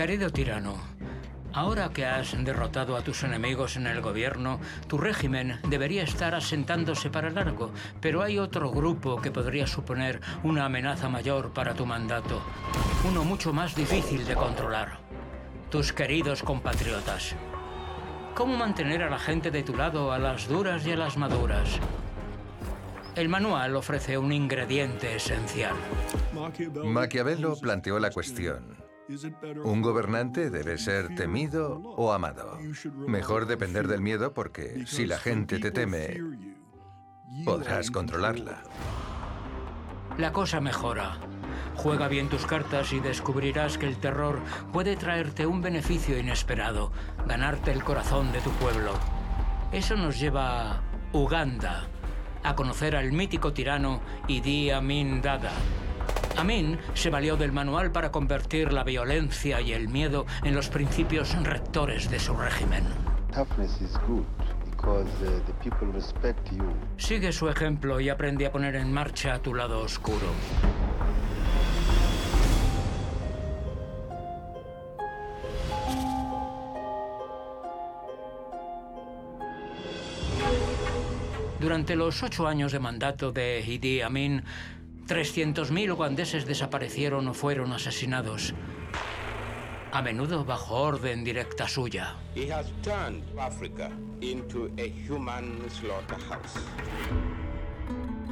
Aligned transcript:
Querido 0.00 0.30
tirano, 0.30 0.76
ahora 1.52 1.90
que 1.90 2.06
has 2.06 2.32
derrotado 2.42 2.96
a 2.96 3.02
tus 3.02 3.22
enemigos 3.22 3.76
en 3.76 3.86
el 3.86 4.00
gobierno, 4.00 4.58
tu 4.88 4.96
régimen 4.96 5.60
debería 5.68 6.04
estar 6.04 6.34
asentándose 6.34 7.10
para 7.10 7.28
largo, 7.28 7.70
pero 8.00 8.22
hay 8.22 8.38
otro 8.38 8.70
grupo 8.70 9.20
que 9.20 9.30
podría 9.30 9.66
suponer 9.66 10.22
una 10.42 10.64
amenaza 10.64 11.10
mayor 11.10 11.52
para 11.52 11.74
tu 11.74 11.84
mandato, 11.84 12.40
uno 13.06 13.24
mucho 13.24 13.52
más 13.52 13.76
difícil 13.76 14.24
de 14.24 14.36
controlar. 14.36 15.00
Tus 15.68 15.92
queridos 15.92 16.42
compatriotas. 16.42 17.36
¿Cómo 18.34 18.56
mantener 18.56 19.02
a 19.02 19.10
la 19.10 19.18
gente 19.18 19.50
de 19.50 19.62
tu 19.62 19.76
lado 19.76 20.12
a 20.12 20.18
las 20.18 20.48
duras 20.48 20.86
y 20.86 20.92
a 20.92 20.96
las 20.96 21.18
maduras? 21.18 21.78
El 23.16 23.28
manual 23.28 23.76
ofrece 23.76 24.16
un 24.16 24.32
ingrediente 24.32 25.14
esencial. 25.14 25.76
Maquiavelo 26.84 27.54
planteó 27.60 27.98
la 27.98 28.10
cuestión. 28.10 28.88
¿Un 29.64 29.82
gobernante 29.82 30.50
debe 30.50 30.78
ser 30.78 31.14
temido 31.14 31.78
o 31.96 32.12
amado? 32.12 32.58
Mejor 33.06 33.46
depender 33.46 33.88
del 33.88 34.00
miedo 34.00 34.34
porque 34.34 34.84
si 34.86 35.06
la 35.06 35.18
gente 35.18 35.58
te 35.58 35.70
teme, 35.70 36.20
podrás 37.44 37.90
controlarla. 37.90 38.62
La 40.18 40.32
cosa 40.32 40.60
mejora. 40.60 41.18
Juega 41.76 42.08
bien 42.08 42.28
tus 42.28 42.46
cartas 42.46 42.92
y 42.92 43.00
descubrirás 43.00 43.78
que 43.78 43.86
el 43.86 43.96
terror 43.96 44.40
puede 44.72 44.96
traerte 44.96 45.46
un 45.46 45.62
beneficio 45.62 46.18
inesperado, 46.18 46.92
ganarte 47.26 47.72
el 47.72 47.82
corazón 47.82 48.32
de 48.32 48.40
tu 48.40 48.50
pueblo. 48.52 48.92
Eso 49.72 49.96
nos 49.96 50.20
lleva 50.20 50.72
a 50.72 50.82
Uganda, 51.12 51.88
a 52.42 52.54
conocer 52.54 52.96
al 52.96 53.12
mítico 53.12 53.52
tirano 53.52 54.00
Idi 54.28 54.70
Amin 54.70 55.22
Dada. 55.22 55.52
Amin 56.40 56.78
se 56.94 57.10
valió 57.10 57.36
del 57.36 57.52
manual 57.52 57.92
para 57.92 58.10
convertir 58.10 58.72
la 58.72 58.82
violencia 58.82 59.60
y 59.60 59.74
el 59.74 59.88
miedo 59.88 60.24
en 60.42 60.54
los 60.54 60.70
principios 60.70 61.34
rectores 61.44 62.10
de 62.10 62.18
su 62.18 62.34
régimen. 62.34 62.84
Sigue 66.96 67.32
su 67.32 67.48
ejemplo 67.50 68.00
y 68.00 68.08
aprende 68.08 68.46
a 68.46 68.52
poner 68.52 68.76
en 68.76 68.90
marcha 68.90 69.38
tu 69.42 69.54
lado 69.54 69.80
oscuro. 69.80 70.28
Durante 81.60 81.94
los 81.94 82.22
ocho 82.22 82.48
años 82.48 82.72
de 82.72 82.78
mandato 82.78 83.30
de 83.30 83.60
Idi 83.60 84.00
Amin, 84.00 84.42
300.000 85.10 85.90
ugandeses 85.90 86.46
desaparecieron 86.46 87.26
o 87.26 87.34
fueron 87.34 87.72
asesinados, 87.72 88.54
a 89.90 90.02
menudo 90.02 90.44
bajo 90.44 90.76
orden 90.76 91.24
directa 91.24 91.66
suya. 91.66 92.14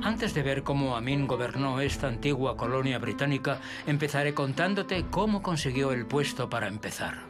Antes 0.04 0.34
de 0.34 0.42
ver 0.44 0.62
cómo 0.62 0.96
Amin 0.96 1.26
gobernó 1.26 1.80
esta 1.80 2.06
antigua 2.06 2.56
colonia 2.56 3.00
británica, 3.00 3.60
empezaré 3.88 4.32
contándote 4.32 5.06
cómo 5.10 5.42
consiguió 5.42 5.90
el 5.90 6.06
puesto 6.06 6.48
para 6.48 6.68
empezar. 6.68 7.27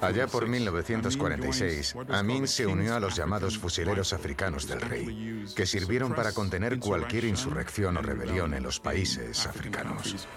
Allá 0.00 0.26
por 0.26 0.46
1946, 0.46 1.96
Amin 2.08 2.46
se 2.48 2.66
unió 2.66 2.94
a 2.94 3.00
los 3.00 3.16
llamados 3.16 3.58
fusileros 3.58 4.12
africanos 4.12 4.66
del 4.66 4.80
rey, 4.80 5.44
que 5.54 5.66
sirvieron 5.66 6.14
para 6.14 6.32
contener 6.32 6.78
cualquier 6.78 7.24
insurrección 7.24 7.96
o 7.96 8.02
rebelión 8.02 8.54
en 8.54 8.62
los 8.62 8.80
países 8.80 9.46
africanos. 9.46 10.28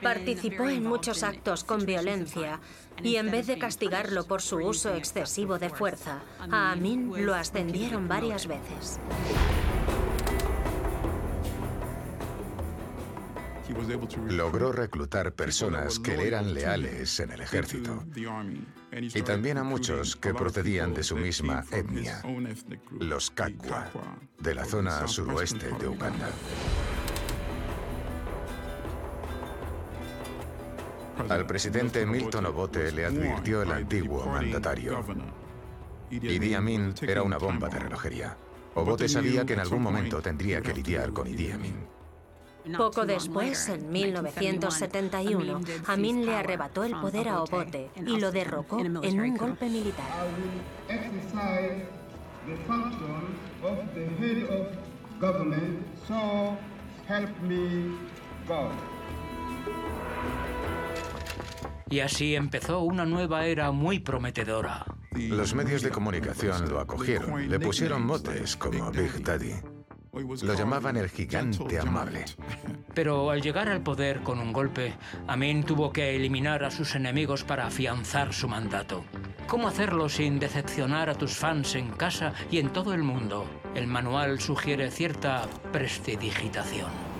Participó 0.00 0.68
en 0.68 0.84
muchos 0.84 1.22
actos 1.22 1.64
con 1.64 1.84
violencia 1.84 2.60
y 3.02 3.16
en 3.16 3.30
vez 3.30 3.46
de 3.48 3.58
castigarlo 3.58 4.24
por 4.24 4.40
su 4.40 4.56
uso 4.56 4.94
excesivo 4.94 5.58
de 5.58 5.68
fuerza, 5.68 6.22
a 6.38 6.72
Amin 6.72 7.12
lo 7.24 7.34
ascendieron 7.34 8.06
varias 8.06 8.46
veces. 8.46 9.00
Logró 14.28 14.72
reclutar 14.72 15.32
personas 15.32 15.98
que 15.98 16.16
le 16.16 16.28
eran 16.28 16.54
leales 16.54 17.20
en 17.20 17.32
el 17.32 17.40
ejército 17.40 18.04
y 18.92 19.22
también 19.22 19.58
a 19.58 19.64
muchos 19.64 20.16
que 20.16 20.32
procedían 20.32 20.94
de 20.94 21.02
su 21.02 21.16
misma 21.16 21.64
etnia, 21.70 22.22
los 23.00 23.30
Kakwa, 23.30 23.90
de 24.38 24.54
la 24.54 24.64
zona 24.64 25.06
suroeste 25.08 25.68
de 25.78 25.88
Uganda. 25.88 26.28
Al 31.28 31.46
presidente 31.46 32.04
Milton 32.04 32.46
Obote 32.46 32.92
le 32.92 33.06
advirtió 33.06 33.62
el 33.62 33.72
antiguo 33.72 34.26
mandatario. 34.26 35.04
Idi 36.10 36.54
Amin 36.54 36.94
era 37.02 37.22
una 37.22 37.38
bomba 37.38 37.68
de 37.68 37.78
relojería. 37.78 38.36
Obote 38.74 39.08
sabía 39.08 39.46
que 39.46 39.54
en 39.54 39.60
algún 39.60 39.82
momento 39.82 40.20
tendría 40.20 40.60
que 40.60 40.74
lidiar 40.74 41.12
con 41.12 41.26
Idi 41.28 41.52
Amin. 41.52 42.03
Poco 42.76 43.04
después, 43.04 43.68
en 43.68 43.90
1971, 43.90 45.60
Amin 45.86 46.24
le 46.24 46.34
arrebató 46.34 46.84
el 46.84 46.92
poder 46.92 47.28
a 47.28 47.42
Obote 47.42 47.90
y 47.96 48.18
lo 48.18 48.32
derrocó 48.32 48.80
en 48.80 49.20
un 49.20 49.36
golpe 49.36 49.68
militar. 49.68 50.06
Y 61.90 62.00
así 62.00 62.34
empezó 62.34 62.80
una 62.80 63.04
nueva 63.04 63.46
era 63.46 63.70
muy 63.70 64.00
prometedora. 64.00 64.84
Los 65.12 65.54
medios 65.54 65.82
de 65.82 65.90
comunicación 65.90 66.68
lo 66.68 66.80
acogieron, 66.80 67.48
le 67.48 67.60
pusieron 67.60 68.04
motes 68.04 68.56
como 68.56 68.90
Big 68.90 69.22
Daddy. 69.22 69.73
Lo 70.42 70.54
llamaban 70.54 70.96
el 70.96 71.08
gigante 71.08 71.78
amable. 71.78 72.24
Pero 72.94 73.30
al 73.30 73.42
llegar 73.42 73.68
al 73.68 73.82
poder 73.82 74.22
con 74.22 74.38
un 74.38 74.52
golpe, 74.52 74.94
Amin 75.26 75.64
tuvo 75.64 75.92
que 75.92 76.14
eliminar 76.14 76.62
a 76.62 76.70
sus 76.70 76.94
enemigos 76.94 77.42
para 77.42 77.66
afianzar 77.66 78.32
su 78.32 78.48
mandato. 78.48 79.04
¿Cómo 79.48 79.68
hacerlo 79.68 80.08
sin 80.08 80.38
decepcionar 80.38 81.10
a 81.10 81.14
tus 81.14 81.34
fans 81.34 81.74
en 81.74 81.90
casa 81.90 82.32
y 82.50 82.58
en 82.58 82.72
todo 82.72 82.94
el 82.94 83.02
mundo? 83.02 83.44
El 83.74 83.88
manual 83.88 84.40
sugiere 84.40 84.90
cierta 84.90 85.48
prestidigitación. 85.72 87.13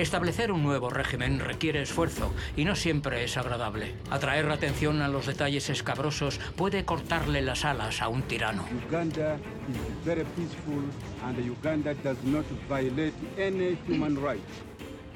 Establecer 0.00 0.50
un 0.50 0.62
nuevo 0.62 0.88
régimen 0.88 1.40
requiere 1.40 1.82
esfuerzo 1.82 2.32
y 2.56 2.64
no 2.64 2.74
siempre 2.74 3.22
es 3.22 3.36
agradable. 3.36 3.92
Atraer 4.10 4.46
la 4.46 4.54
atención 4.54 5.02
a 5.02 5.08
los 5.08 5.26
detalles 5.26 5.68
escabrosos 5.68 6.40
puede 6.56 6.86
cortarle 6.86 7.42
las 7.42 7.66
alas 7.66 8.00
a 8.00 8.08
un 8.08 8.22
tirano. 8.22 8.64
Uganda 8.88 9.36
is 9.68 10.06
very 10.06 10.24
peaceful 10.24 10.82
and 11.22 11.38
Uganda 11.46 11.92
does 12.02 12.16
not 12.24 12.46
violate 12.66 13.12
any 13.38 13.76
human 13.86 14.16
rights. 14.16 14.62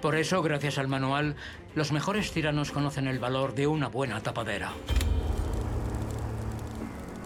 Por 0.03 0.17
eso, 0.17 0.43
gracias 0.43 0.77
al 0.77 0.89
manual, 0.89 1.35
los 1.75 1.91
mejores 1.91 2.31
tiranos 2.33 2.71
conocen 2.71 3.09
el 3.09 3.19
valor 3.19 3.55
de 3.55 3.67
una 3.67 3.89
buena 3.89 4.21
tapadera. 4.21 4.75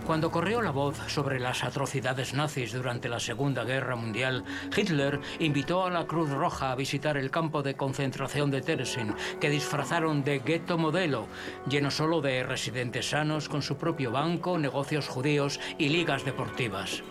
Cuando 0.08 0.30
corrió 0.30 0.62
la 0.62 0.70
voz 0.70 0.96
sobre 1.08 1.38
las 1.38 1.62
atrocidades 1.62 2.32
nazis 2.32 2.72
durante 2.72 3.10
la 3.10 3.20
Segunda 3.20 3.64
Guerra 3.64 3.94
Mundial, 3.94 4.42
Hitler 4.74 5.20
invitó 5.38 5.84
a 5.84 5.91
la 5.91 6.06
Cruz 6.06 6.30
Roja 6.30 6.72
a 6.72 6.76
visitar 6.76 7.19
el 7.19 7.30
campo 7.30 7.62
de 7.62 7.74
concentración 7.74 8.50
de 8.50 8.62
Terezin, 8.62 9.15
que 9.38 9.50
disfrazaron 9.50 10.24
de 10.24 10.38
gueto 10.38 10.78
modelo, 10.78 11.27
lleno 11.68 11.91
solo 11.91 12.22
de 12.22 12.42
residentes 12.42 13.10
sanos 13.10 13.50
con 13.50 13.60
su 13.60 13.77
propio 13.77 14.10
banco, 14.10 14.56
negocios 14.56 15.09
judíos 15.09 15.60
y 15.77 15.91
ligas 15.91 16.24
deportivas. 16.24 17.03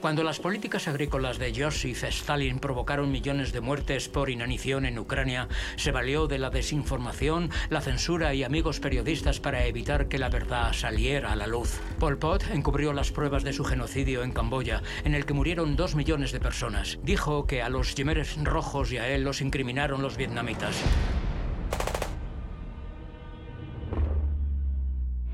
Cuando 0.00 0.22
las 0.22 0.40
políticas 0.40 0.88
agrícolas 0.88 1.38
de 1.38 1.52
Joseph 1.54 2.04
Stalin 2.04 2.58
provocaron 2.58 3.12
millones 3.12 3.52
de 3.52 3.60
muertes 3.60 4.08
por 4.08 4.30
inanición 4.30 4.86
en 4.86 4.98
Ucrania, 4.98 5.46
se 5.76 5.92
valió 5.92 6.26
de 6.26 6.38
la 6.38 6.48
desinformación, 6.48 7.50
la 7.68 7.82
censura 7.82 8.32
y 8.32 8.42
amigos 8.42 8.80
periodistas 8.80 9.40
para 9.40 9.66
evitar 9.66 10.08
que 10.08 10.18
la 10.18 10.30
verdad 10.30 10.72
saliera 10.72 11.32
a 11.32 11.36
la 11.36 11.46
luz. 11.46 11.80
Pol 11.98 12.16
Pot 12.16 12.44
encubrió 12.50 12.94
las 12.94 13.12
pruebas 13.12 13.44
de 13.44 13.52
su 13.52 13.62
genocidio 13.62 14.22
en 14.22 14.32
Camboya, 14.32 14.82
en 15.04 15.14
el 15.14 15.26
que 15.26 15.34
murieron 15.34 15.76
dos 15.76 15.94
millones 15.94 16.32
de 16.32 16.40
personas. 16.40 16.98
Dijo 17.02 17.46
que 17.46 17.60
a 17.60 17.68
los 17.68 17.94
Yemeres 17.94 18.42
rojos 18.42 18.92
y 18.92 18.96
a 18.96 19.06
él 19.06 19.22
los 19.22 19.42
incriminaron 19.42 20.00
los 20.00 20.16
vietnamitas. 20.16 20.76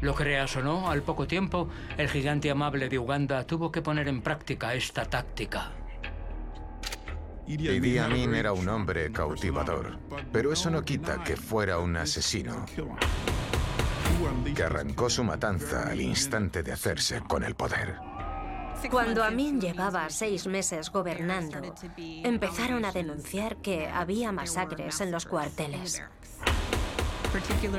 Lo 0.00 0.14
creas 0.14 0.54
o 0.56 0.62
no, 0.62 0.90
al 0.90 1.02
poco 1.02 1.26
tiempo, 1.26 1.69
el 1.96 2.08
gigante 2.08 2.50
amable 2.50 2.88
de 2.88 2.98
Uganda 2.98 3.46
tuvo 3.46 3.72
que 3.72 3.82
poner 3.82 4.08
en 4.08 4.20
práctica 4.20 4.75
esta 4.75 5.04
táctica. 5.06 5.72
Idi 7.46 7.98
Amin 7.98 8.34
era 8.34 8.52
un 8.52 8.69
hombre 8.69 9.10
cautivador, 9.12 9.98
pero 10.32 10.52
eso 10.52 10.69
no 10.69 10.82
quita 10.82 11.22
que 11.22 11.37
fuera 11.37 11.78
un 11.78 11.96
asesino, 11.96 12.66
que 14.54 14.62
arrancó 14.62 15.08
su 15.08 15.22
matanza 15.22 15.88
al 15.88 16.00
instante 16.00 16.62
de 16.62 16.72
hacerse 16.72 17.20
con 17.20 17.44
el 17.44 17.54
poder. 17.54 17.94
Cuando 18.90 19.25
Amin 19.25 19.60
llevaba 19.60 20.10
seis 20.10 20.46
meses 20.46 20.90
gobernando, 20.90 21.75
empezaron 21.96 22.84
a 22.84 22.93
denunciar 22.93 23.56
que 23.56 23.87
había 23.87 24.32
masacres 24.32 25.00
en 25.00 25.10
los 25.12 25.25
cuarteles 25.25 26.02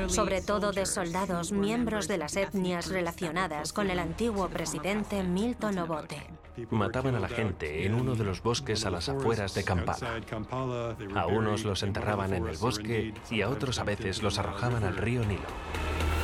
sobre 0.08 0.40
todo 0.40 0.72
de 0.72 0.86
soldados 0.86 1.52
miembros 1.52 2.08
de 2.08 2.18
las 2.18 2.36
etnias 2.36 2.88
relacionadas 2.88 3.72
con 3.72 3.90
el 3.90 3.98
antiguo 3.98 4.48
presidente 4.48 5.22
Milton 5.22 5.78
Obote. 5.78 6.22
Mataban 6.70 7.14
a 7.14 7.20
la 7.20 7.28
gente 7.28 7.86
en 7.86 7.94
uno 7.94 8.14
de 8.14 8.24
los 8.24 8.42
bosques 8.42 8.84
a 8.84 8.90
las 8.90 9.08
afueras 9.08 9.54
de 9.54 9.64
Kampala. 9.64 10.20
A 11.14 11.26
unos 11.26 11.64
los 11.64 11.82
enterraban 11.82 12.34
en 12.34 12.46
el 12.46 12.56
bosque 12.56 13.14
y 13.30 13.42
a 13.42 13.48
otros 13.48 13.78
a 13.78 13.84
veces 13.84 14.22
los 14.22 14.38
arrojaban 14.38 14.84
al 14.84 14.96
río 14.96 15.24
Nilo. 15.24 16.17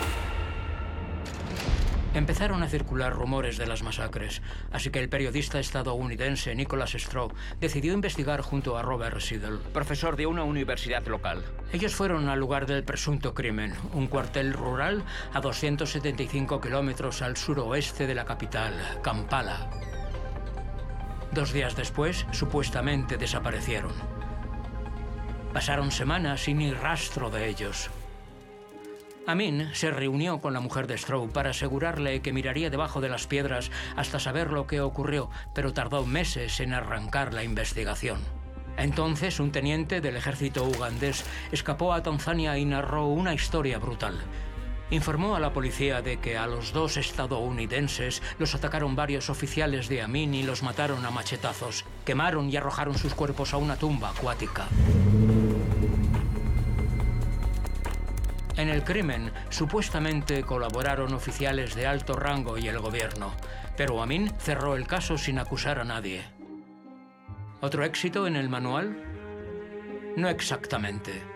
Empezaron 2.15 2.63
a 2.63 2.69
circular 2.69 3.13
rumores 3.13 3.59
de 3.59 3.67
las 3.67 3.83
masacres, 3.83 4.41
así 4.71 4.91
que 4.91 5.01
el 5.01 5.09
periodista 5.09 5.59
estadounidense 5.59 6.55
Nicholas 6.55 6.93
Straub 6.93 7.35
decidió 7.59 7.93
investigar 7.93 8.41
junto 8.41 8.79
a 8.79 8.83
Robert 8.83 9.19
Siddle, 9.19 9.59
profesor 9.73 10.15
de 10.15 10.27
una 10.27 10.45
universidad 10.45 11.05
local. 11.09 11.45
Ellos 11.73 11.93
fueron 11.93 12.29
al 12.29 12.39
lugar 12.39 12.67
del 12.67 12.85
presunto 12.85 13.35
crimen, 13.35 13.75
un 13.93 14.07
cuartel 14.07 14.53
rural 14.53 15.03
a 15.33 15.41
275 15.41 16.61
kilómetros 16.61 17.21
al 17.21 17.37
suroeste 17.37 18.07
de 18.07 18.15
la 18.15 18.25
capital, 18.25 18.75
Kampala. 19.03 19.69
Dos 21.33 21.53
días 21.53 21.75
después, 21.75 22.27
supuestamente 22.31 23.17
desaparecieron. 23.17 23.93
Pasaron 25.53 25.91
semanas 25.91 26.45
sin 26.45 26.59
ni 26.59 26.73
rastro 26.73 27.29
de 27.29 27.49
ellos. 27.49 27.91
Amin 29.27 29.71
se 29.73 29.91
reunió 29.91 30.39
con 30.41 30.53
la 30.53 30.61
mujer 30.61 30.87
de 30.87 30.99
Stroh 30.99 31.31
para 31.31 31.51
asegurarle 31.51 32.21
que 32.21 32.33
miraría 32.33 32.69
debajo 32.69 33.01
de 33.01 33.09
las 33.09 33.27
piedras 33.27 33.71
hasta 33.97 34.21
saber 34.21 34.53
lo 34.53 34.67
que 34.67 34.83
ocurrió, 34.83 35.31
pero 35.55 35.73
tardó 35.73 36.05
meses 36.05 36.61
en 36.61 36.75
arrancar 36.75 37.33
la 37.33 37.43
investigación. 37.43 38.19
Entonces, 38.77 39.41
un 39.41 39.51
teniente 39.51 40.03
del 40.03 40.17
ejército 40.17 40.65
ugandés 40.65 41.25
escapó 41.53 41.95
a 41.95 42.03
Tanzania 42.03 42.59
y 42.59 42.67
narró 42.67 43.07
una 43.07 43.33
historia 43.33 43.79
brutal. 43.79 44.21
Informó 44.91 45.37
a 45.37 45.41
la 45.41 45.55
policía 45.55 46.03
de 46.03 46.19
que 46.19 46.37
a 46.37 46.47
los 46.47 46.73
dos 46.73 46.99
estadounidenses 46.99 48.23
los 48.39 48.55
atacaron 48.55 48.95
varios 48.95 49.31
oficiales 49.31 49.89
de 49.89 50.03
Amin 50.03 50.35
y 50.35 50.43
los 50.43 50.63
mataron 50.63 51.05
a 51.07 51.11
machetazos. 51.11 51.87
Quemaron 52.05 52.51
y 52.51 52.57
arrojaron 52.57 52.99
sus 52.99 53.15
cuerpos 53.15 53.55
a 53.55 53.57
una 53.57 53.77
tumba 53.77 54.11
acuática. 54.11 54.67
En 58.57 58.69
el 58.69 58.85
crimen 58.85 59.33
supuestamente 59.51 60.45
colaboraron 60.45 61.13
oficiales 61.13 61.75
de 61.75 61.87
alto 61.87 62.15
rango 62.15 62.57
y 62.57 62.69
el 62.69 62.79
gobierno, 62.79 63.33
pero 63.77 64.01
Amin 64.01 64.31
cerró 64.39 64.77
el 64.77 64.87
caso 64.87 65.19
sin 65.19 65.39
acusar 65.39 65.81
a 65.81 65.85
nadie. 65.85 66.23
¿Otro 67.61 67.85
éxito 67.85 68.27
en 68.27 68.37
el 68.37 68.49
manual? 68.49 68.97
No 70.17 70.29
exactamente. 70.29 71.34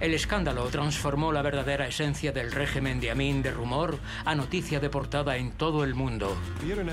El 0.00 0.14
escándalo 0.14 0.64
transformó 0.68 1.30
la 1.30 1.42
verdadera 1.42 1.86
esencia 1.86 2.32
del 2.32 2.52
régimen 2.52 3.00
de 3.00 3.10
Amin 3.10 3.42
de 3.42 3.50
rumor 3.50 3.98
a 4.24 4.34
noticia 4.34 4.80
de 4.80 4.88
portada 4.88 5.36
en 5.36 5.52
todo 5.52 5.84
el 5.84 5.94
mundo. 5.94 6.34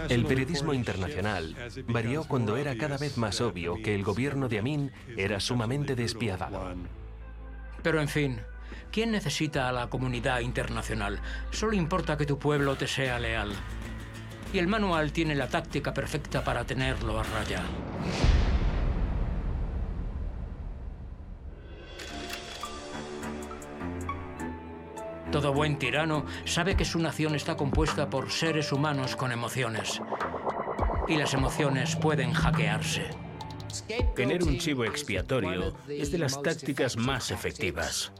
El 0.10 0.26
periodismo 0.26 0.74
internacional 0.74 1.56
varió 1.88 2.26
cuando 2.26 2.58
era 2.58 2.76
cada 2.78 2.98
vez 2.98 3.18
más 3.18 3.40
obvio 3.40 3.76
que 3.82 3.96
el 3.96 4.04
gobierno 4.04 4.50
de 4.50 4.60
Amin 4.60 4.92
era 5.16 5.40
sumamente 5.40 5.96
despiadado. 5.96 6.76
Pero 7.82 8.02
en 8.02 8.10
fin, 8.10 8.42
¿quién 8.92 9.12
necesita 9.12 9.70
a 9.70 9.72
la 9.72 9.88
comunidad 9.88 10.42
internacional? 10.42 11.22
Solo 11.52 11.74
importa 11.74 12.18
que 12.18 12.26
tu 12.26 12.38
pueblo 12.38 12.76
te 12.76 12.88
sea 12.88 13.20
leal. 13.20 13.54
Y 14.52 14.60
el 14.60 14.68
manual 14.68 15.14
tiene 15.14 15.34
la 15.34 15.48
táctica 15.48 15.94
perfecta 15.94 16.44
para 16.44 16.66
tenerlo 16.66 17.18
a 17.18 17.24
raya. 17.24 17.64
Todo 25.38 25.54
buen 25.54 25.78
tirano 25.78 26.26
sabe 26.46 26.76
que 26.76 26.84
su 26.84 26.98
nación 26.98 27.36
está 27.36 27.56
compuesta 27.56 28.10
por 28.10 28.32
seres 28.32 28.72
humanos 28.72 29.16
con 29.16 29.32
emociones. 29.32 30.02
Y 31.08 31.16
las 31.16 31.36
emociones 31.36 31.96
pueden 31.96 32.34
hackearse. 32.34 33.12
Tener 34.16 34.44
un 34.44 34.58
chivo 34.58 34.84
expiatorio 34.84 35.78
es 35.88 36.12
de 36.12 36.18
las 36.18 36.42
tácticas 36.42 36.98
más 36.98 37.30
efectivas. 37.30 38.12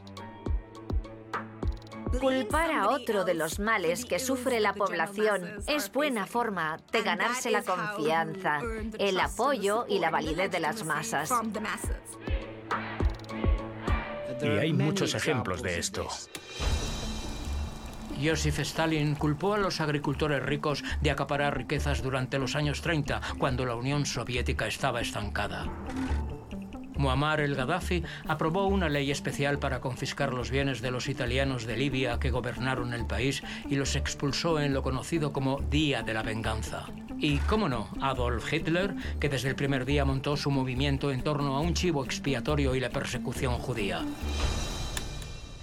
Culpar 2.20 2.70
a 2.70 2.88
otro 2.90 3.24
de 3.24 3.34
los 3.34 3.58
males 3.58 4.04
que 4.04 4.20
sufre 4.20 4.60
la 4.60 4.74
población 4.74 5.56
es 5.66 5.90
buena 5.90 6.24
forma 6.24 6.76
de 6.92 7.02
ganarse 7.02 7.50
la 7.50 7.64
confianza, 7.64 8.60
el 8.96 9.18
apoyo 9.18 9.86
y 9.88 9.98
la 9.98 10.10
validez 10.10 10.52
de 10.52 10.60
las 10.60 10.84
masas. 10.84 11.32
Y 14.40 14.46
hay 14.46 14.72
muchos 14.72 15.16
ejemplos 15.16 15.62
de 15.62 15.80
esto. 15.80 16.06
Joseph 18.22 18.58
Stalin 18.60 19.14
culpó 19.14 19.54
a 19.54 19.58
los 19.58 19.80
agricultores 19.80 20.42
ricos 20.42 20.82
de 21.00 21.10
acaparar 21.10 21.56
riquezas 21.56 22.02
durante 22.02 22.38
los 22.38 22.56
años 22.56 22.82
30, 22.82 23.20
cuando 23.38 23.64
la 23.64 23.76
Unión 23.76 24.06
Soviética 24.06 24.66
estaba 24.66 25.00
estancada. 25.00 25.66
Muammar 26.98 27.40
el 27.40 27.54
Gaddafi 27.54 28.02
aprobó 28.26 28.66
una 28.66 28.88
ley 28.88 29.10
especial 29.10 29.58
para 29.58 29.80
confiscar 29.80 30.34
los 30.34 30.50
bienes 30.50 30.80
de 30.82 30.90
los 30.90 31.08
italianos 31.08 31.64
de 31.64 31.76
Libia 31.76 32.18
que 32.18 32.30
gobernaron 32.30 32.92
el 32.92 33.06
país 33.06 33.42
y 33.68 33.76
los 33.76 33.94
expulsó 33.94 34.60
en 34.60 34.74
lo 34.74 34.82
conocido 34.82 35.32
como 35.32 35.60
Día 35.60 36.02
de 36.02 36.14
la 36.14 36.24
Venganza. 36.24 36.86
Y, 37.20 37.38
cómo 37.38 37.68
no, 37.68 37.88
Adolf 38.00 38.52
Hitler, 38.52 38.94
que 39.20 39.28
desde 39.28 39.48
el 39.48 39.54
primer 39.54 39.84
día 39.84 40.04
montó 40.04 40.36
su 40.36 40.50
movimiento 40.50 41.12
en 41.12 41.22
torno 41.22 41.56
a 41.56 41.60
un 41.60 41.74
chivo 41.74 42.04
expiatorio 42.04 42.74
y 42.74 42.80
la 42.80 42.90
persecución 42.90 43.54
judía. 43.54 44.02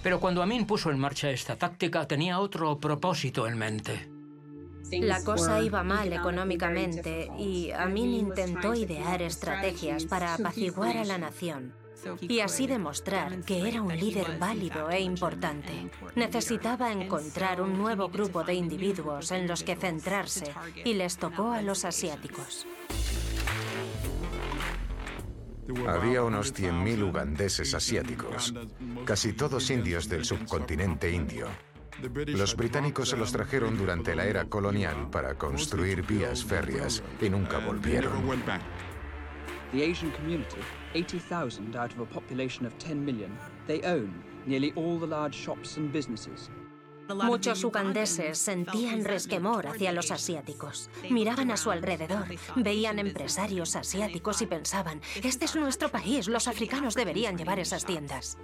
Pero 0.02 0.20
cuando 0.20 0.42
Amin 0.42 0.66
puso 0.66 0.90
en 0.90 0.98
marcha 0.98 1.30
esta 1.30 1.56
táctica 1.56 2.06
tenía 2.06 2.38
otro 2.40 2.78
propósito 2.78 3.46
en 3.46 3.58
mente. 3.58 4.08
La 4.92 5.22
cosa 5.24 5.60
iba 5.60 5.82
mal 5.82 6.12
económicamente 6.12 7.28
y 7.38 7.72
Amin 7.72 8.14
intentó 8.14 8.74
idear 8.74 9.20
estrategias 9.20 10.04
para 10.04 10.34
apaciguar 10.34 10.96
a 10.96 11.04
la 11.04 11.18
nación 11.18 11.74
y 12.20 12.40
así 12.40 12.66
demostrar 12.66 13.42
que 13.42 13.68
era 13.68 13.82
un 13.82 13.96
líder 13.96 14.38
válido 14.38 14.90
e 14.90 15.00
importante. 15.00 15.90
Necesitaba 16.14 16.92
encontrar 16.92 17.60
un 17.60 17.76
nuevo 17.78 18.08
grupo 18.08 18.44
de 18.44 18.54
individuos 18.54 19.30
en 19.32 19.46
los 19.46 19.62
que 19.62 19.76
centrarse 19.76 20.52
y 20.84 20.94
les 20.94 21.16
tocó 21.16 21.52
a 21.52 21.62
los 21.62 21.84
asiáticos. 21.84 22.66
Había 25.88 26.22
unos 26.22 26.54
100.000 26.54 27.02
ugandeses 27.08 27.74
asiáticos, 27.74 28.54
casi 29.04 29.32
todos 29.32 29.70
indios 29.70 30.08
del 30.08 30.24
subcontinente 30.24 31.10
indio. 31.10 31.48
Los 32.26 32.56
británicos 32.56 33.08
se 33.10 33.16
los 33.16 33.32
trajeron 33.32 33.76
durante 33.78 34.14
la 34.14 34.26
era 34.26 34.44
colonial 34.44 35.08
para 35.10 35.34
construir 35.34 36.06
vías 36.06 36.44
férreas 36.44 37.02
y 37.20 37.30
nunca 37.30 37.58
volvieron. 37.58 38.12
The 39.72 39.82
Asian 39.82 40.12
community, 40.12 40.60
80,000 40.94 41.74
out 41.76 41.92
of 41.92 42.00
a 42.00 42.06
population 42.06 42.66
of 42.66 42.76
10 42.78 43.04
million, 43.04 43.36
they 43.66 43.82
own 43.82 44.22
nearly 44.46 44.72
all 44.76 44.98
the 44.98 45.06
large 45.06 45.34
shops 45.34 45.76
and 45.76 45.92
businesses. 45.92 46.50
Muchos 47.08 47.62
ugandeses 47.64 48.38
sentían 48.38 49.04
resquemor 49.04 49.66
hacia 49.66 49.92
los 49.92 50.10
asiáticos. 50.10 50.90
Miraban 51.10 51.50
a 51.50 51.56
su 51.56 51.70
alrededor, 51.70 52.26
veían 52.56 52.98
empresarios 52.98 53.76
asiáticos 53.76 54.42
y 54.42 54.46
pensaban, 54.46 55.00
este 55.22 55.44
es 55.44 55.56
nuestro 55.56 55.88
país, 55.88 56.28
los 56.28 56.48
africanos 56.48 56.94
deberían 56.94 57.36
llevar 57.36 57.58
esas 57.58 57.84
tiendas. 57.84 58.38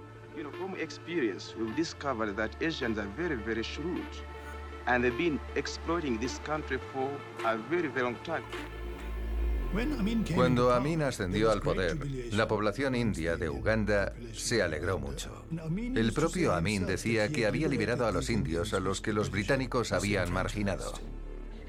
Cuando 10.35 10.73
Amin 10.73 11.01
ascendió 11.01 11.51
al 11.51 11.61
poder, 11.61 11.97
la 12.31 12.47
población 12.47 12.95
india 12.95 13.35
de 13.35 13.49
Uganda 13.49 14.13
se 14.33 14.61
alegró 14.61 14.99
mucho. 14.99 15.45
El 15.75 16.13
propio 16.13 16.53
Amin 16.53 16.85
decía 16.85 17.29
que 17.29 17.45
había 17.45 17.67
liberado 17.67 18.05
a 18.05 18.11
los 18.11 18.29
indios 18.29 18.73
a 18.73 18.79
los 18.79 19.01
que 19.01 19.13
los 19.13 19.31
británicos 19.31 19.91
habían 19.91 20.31
marginado. 20.31 20.93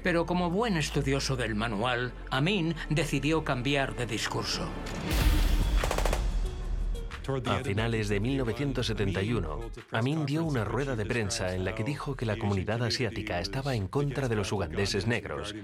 Pero 0.03 0.25
como 0.27 0.51
buen 0.51 0.77
estudioso 0.77 1.35
del 1.35 1.55
manual, 1.55 2.13
Amin 2.29 2.75
decidió 2.89 3.43
cambiar 3.43 3.95
de 3.95 4.05
discurso. 4.05 4.69
A 7.27 7.63
finales 7.63 8.07
de 8.07 8.19
1971, 8.19 9.71
Amin 9.91 10.27
dio 10.27 10.43
una 10.43 10.63
rueda 10.63 10.95
de 10.95 11.07
prensa 11.07 11.55
en 11.55 11.65
la 11.65 11.73
que 11.73 11.83
dijo 11.83 12.15
que 12.15 12.27
la 12.27 12.37
comunidad 12.37 12.83
asiática 12.83 13.39
estaba 13.39 13.73
en 13.73 13.87
contra 13.87 14.27
de 14.27 14.35
los 14.35 14.51
ugandeses 14.51 15.07
negros, 15.07 15.55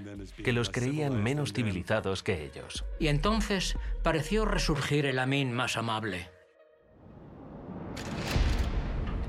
que 0.42 0.52
los 0.52 0.70
creían 0.70 1.22
menos 1.22 1.52
civilizados 1.52 2.24
que 2.24 2.44
ellos. 2.44 2.84
Y 2.98 3.06
entonces 3.06 3.78
pareció 4.02 4.44
resurgir 4.44 5.06
el 5.06 5.20
Amin 5.20 5.52
más 5.52 5.76
amable. 5.76 6.28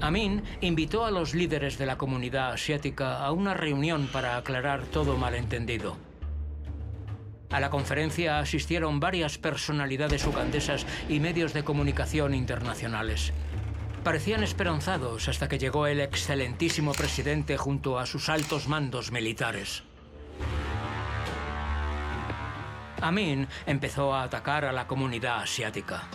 Amin 0.01 0.43
invitó 0.61 1.05
a 1.05 1.11
los 1.11 1.35
líderes 1.35 1.77
de 1.77 1.85
la 1.85 1.97
comunidad 1.99 2.53
asiática 2.53 3.23
a 3.23 3.31
una 3.31 3.53
reunión 3.53 4.07
para 4.11 4.37
aclarar 4.37 4.85
todo 4.85 5.17
malentendido. 5.17 5.97
A 7.53 7.59
la 7.59 7.69
conferencia 7.69 8.39
asistieron 8.39 8.99
varias 8.99 9.37
personalidades 9.37 10.25
ugandesas 10.25 10.87
y 11.07 11.19
medios 11.19 11.53
de 11.53 11.63
comunicación 11.63 12.33
internacionales. 12.33 13.31
Parecían 14.03 14.43
esperanzados 14.43 15.29
hasta 15.29 15.47
que 15.47 15.59
llegó 15.59 15.85
el 15.85 16.01
excelentísimo 16.01 16.93
presidente 16.93 17.55
junto 17.55 17.99
a 17.99 18.07
sus 18.07 18.27
altos 18.27 18.67
mandos 18.67 19.11
militares. 19.11 19.83
Amin 23.01 23.47
empezó 23.67 24.15
a 24.15 24.23
atacar 24.23 24.65
a 24.65 24.71
la 24.71 24.87
comunidad 24.87 25.43
asiática. 25.43 26.09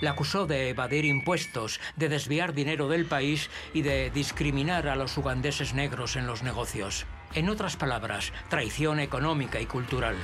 La 0.00 0.12
acusó 0.12 0.46
de 0.46 0.70
evadir 0.70 1.04
impuestos, 1.04 1.80
de 1.96 2.08
desviar 2.08 2.54
dinero 2.54 2.88
del 2.88 3.04
país 3.04 3.50
y 3.74 3.82
de 3.82 4.10
discriminar 4.10 4.88
a 4.88 4.96
los 4.96 5.18
ugandeses 5.18 5.74
negros 5.74 6.16
en 6.16 6.26
los 6.26 6.42
negocios. 6.42 7.04
En 7.34 7.50
otras 7.50 7.76
palabras, 7.76 8.32
traición 8.48 9.00
económica 9.00 9.60
y 9.60 9.66
cultural. 9.66 10.16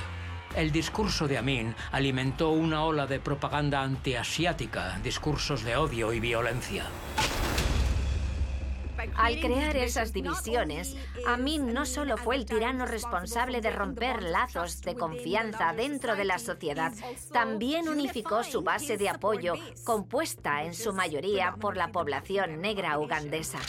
El 0.55 0.71
discurso 0.71 1.27
de 1.27 1.37
Amin 1.37 1.75
alimentó 1.91 2.49
una 2.49 2.83
ola 2.83 3.05
de 3.05 3.19
propaganda 3.19 3.81
antiasiática, 3.83 4.99
discursos 5.03 5.63
de 5.63 5.77
odio 5.77 6.11
y 6.11 6.19
violencia. 6.19 6.85
Al 9.15 9.39
crear 9.39 9.77
esas 9.77 10.11
divisiones, 10.11 10.97
Amin 11.27 11.73
no 11.73 11.85
solo 11.85 12.17
fue 12.17 12.35
el 12.35 12.45
tirano 12.45 12.85
responsable 12.85 13.61
de 13.61 13.69
romper 13.69 14.23
lazos 14.23 14.81
de 14.81 14.95
confianza 14.95 15.71
dentro 15.73 16.15
de 16.15 16.25
la 16.25 16.39
sociedad, 16.39 16.93
también 17.31 17.87
unificó 17.87 18.43
su 18.43 18.61
base 18.61 18.97
de 18.97 19.09
apoyo, 19.09 19.53
compuesta 19.83 20.63
en 20.63 20.73
su 20.73 20.93
mayoría 20.93 21.55
por 21.59 21.77
la 21.77 21.91
población 21.91 22.59
negra 22.59 22.97
ugandesa. 22.97 23.59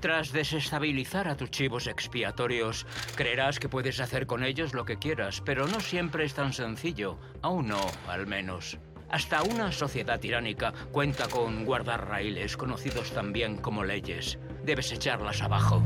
Tras 0.00 0.30
desestabilizar 0.30 1.26
a 1.26 1.36
tus 1.36 1.50
chivos 1.50 1.88
expiatorios, 1.88 2.86
creerás 3.16 3.58
que 3.58 3.68
puedes 3.68 3.98
hacer 3.98 4.26
con 4.26 4.44
ellos 4.44 4.72
lo 4.72 4.84
que 4.84 4.98
quieras, 4.98 5.42
pero 5.44 5.66
no 5.66 5.80
siempre 5.80 6.24
es 6.24 6.34
tan 6.34 6.52
sencillo. 6.52 7.18
Aún 7.42 7.68
no, 7.68 7.84
al 8.06 8.26
menos. 8.26 8.78
Hasta 9.10 9.42
una 9.42 9.72
sociedad 9.72 10.20
tiránica 10.20 10.72
cuenta 10.92 11.28
con 11.28 11.64
guardarraíles 11.64 12.56
conocidos 12.56 13.10
también 13.12 13.56
como 13.56 13.82
leyes. 13.82 14.38
Debes 14.64 14.92
echarlas 14.92 15.42
abajo. 15.42 15.82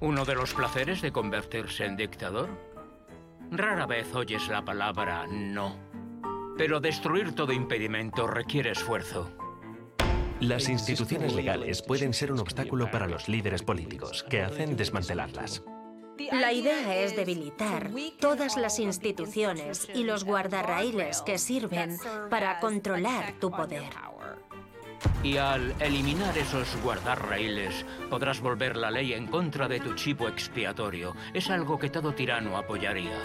¿Uno 0.00 0.24
de 0.24 0.34
los 0.34 0.54
placeres 0.54 1.02
de 1.02 1.12
convertirse 1.12 1.84
en 1.84 1.96
dictador? 1.96 2.48
Rara 3.50 3.86
vez 3.86 4.12
oyes 4.14 4.48
la 4.48 4.64
palabra 4.64 5.26
no. 5.28 5.76
Pero 6.56 6.80
destruir 6.80 7.34
todo 7.34 7.52
impedimento 7.52 8.26
requiere 8.26 8.70
esfuerzo. 8.70 9.30
Las 10.40 10.68
instituciones 10.68 11.34
legales 11.34 11.82
pueden 11.82 12.14
ser 12.14 12.32
un 12.32 12.38
obstáculo 12.38 12.88
para 12.90 13.08
los 13.08 13.28
líderes 13.28 13.62
políticos, 13.62 14.24
que 14.30 14.42
hacen 14.42 14.76
desmantelarlas. 14.76 15.62
La 16.30 16.52
idea 16.52 16.96
es 16.96 17.16
debilitar 17.16 17.90
todas 18.20 18.56
las 18.56 18.78
instituciones 18.78 19.88
y 19.92 20.04
los 20.04 20.22
guardarraíles 20.22 21.22
que 21.22 21.38
sirven 21.38 21.96
para 22.30 22.60
controlar 22.60 23.34
tu 23.40 23.50
poder. 23.50 23.90
Y 25.24 25.36
al 25.36 25.74
eliminar 25.80 26.36
esos 26.38 26.68
guardarraíles, 26.82 27.84
podrás 28.08 28.40
volver 28.40 28.76
la 28.76 28.92
ley 28.92 29.14
en 29.14 29.26
contra 29.26 29.66
de 29.66 29.80
tu 29.80 29.94
chivo 29.94 30.28
expiatorio. 30.28 31.14
Es 31.34 31.50
algo 31.50 31.78
que 31.78 31.90
todo 31.90 32.14
tirano 32.14 32.56
apoyaría. 32.56 33.18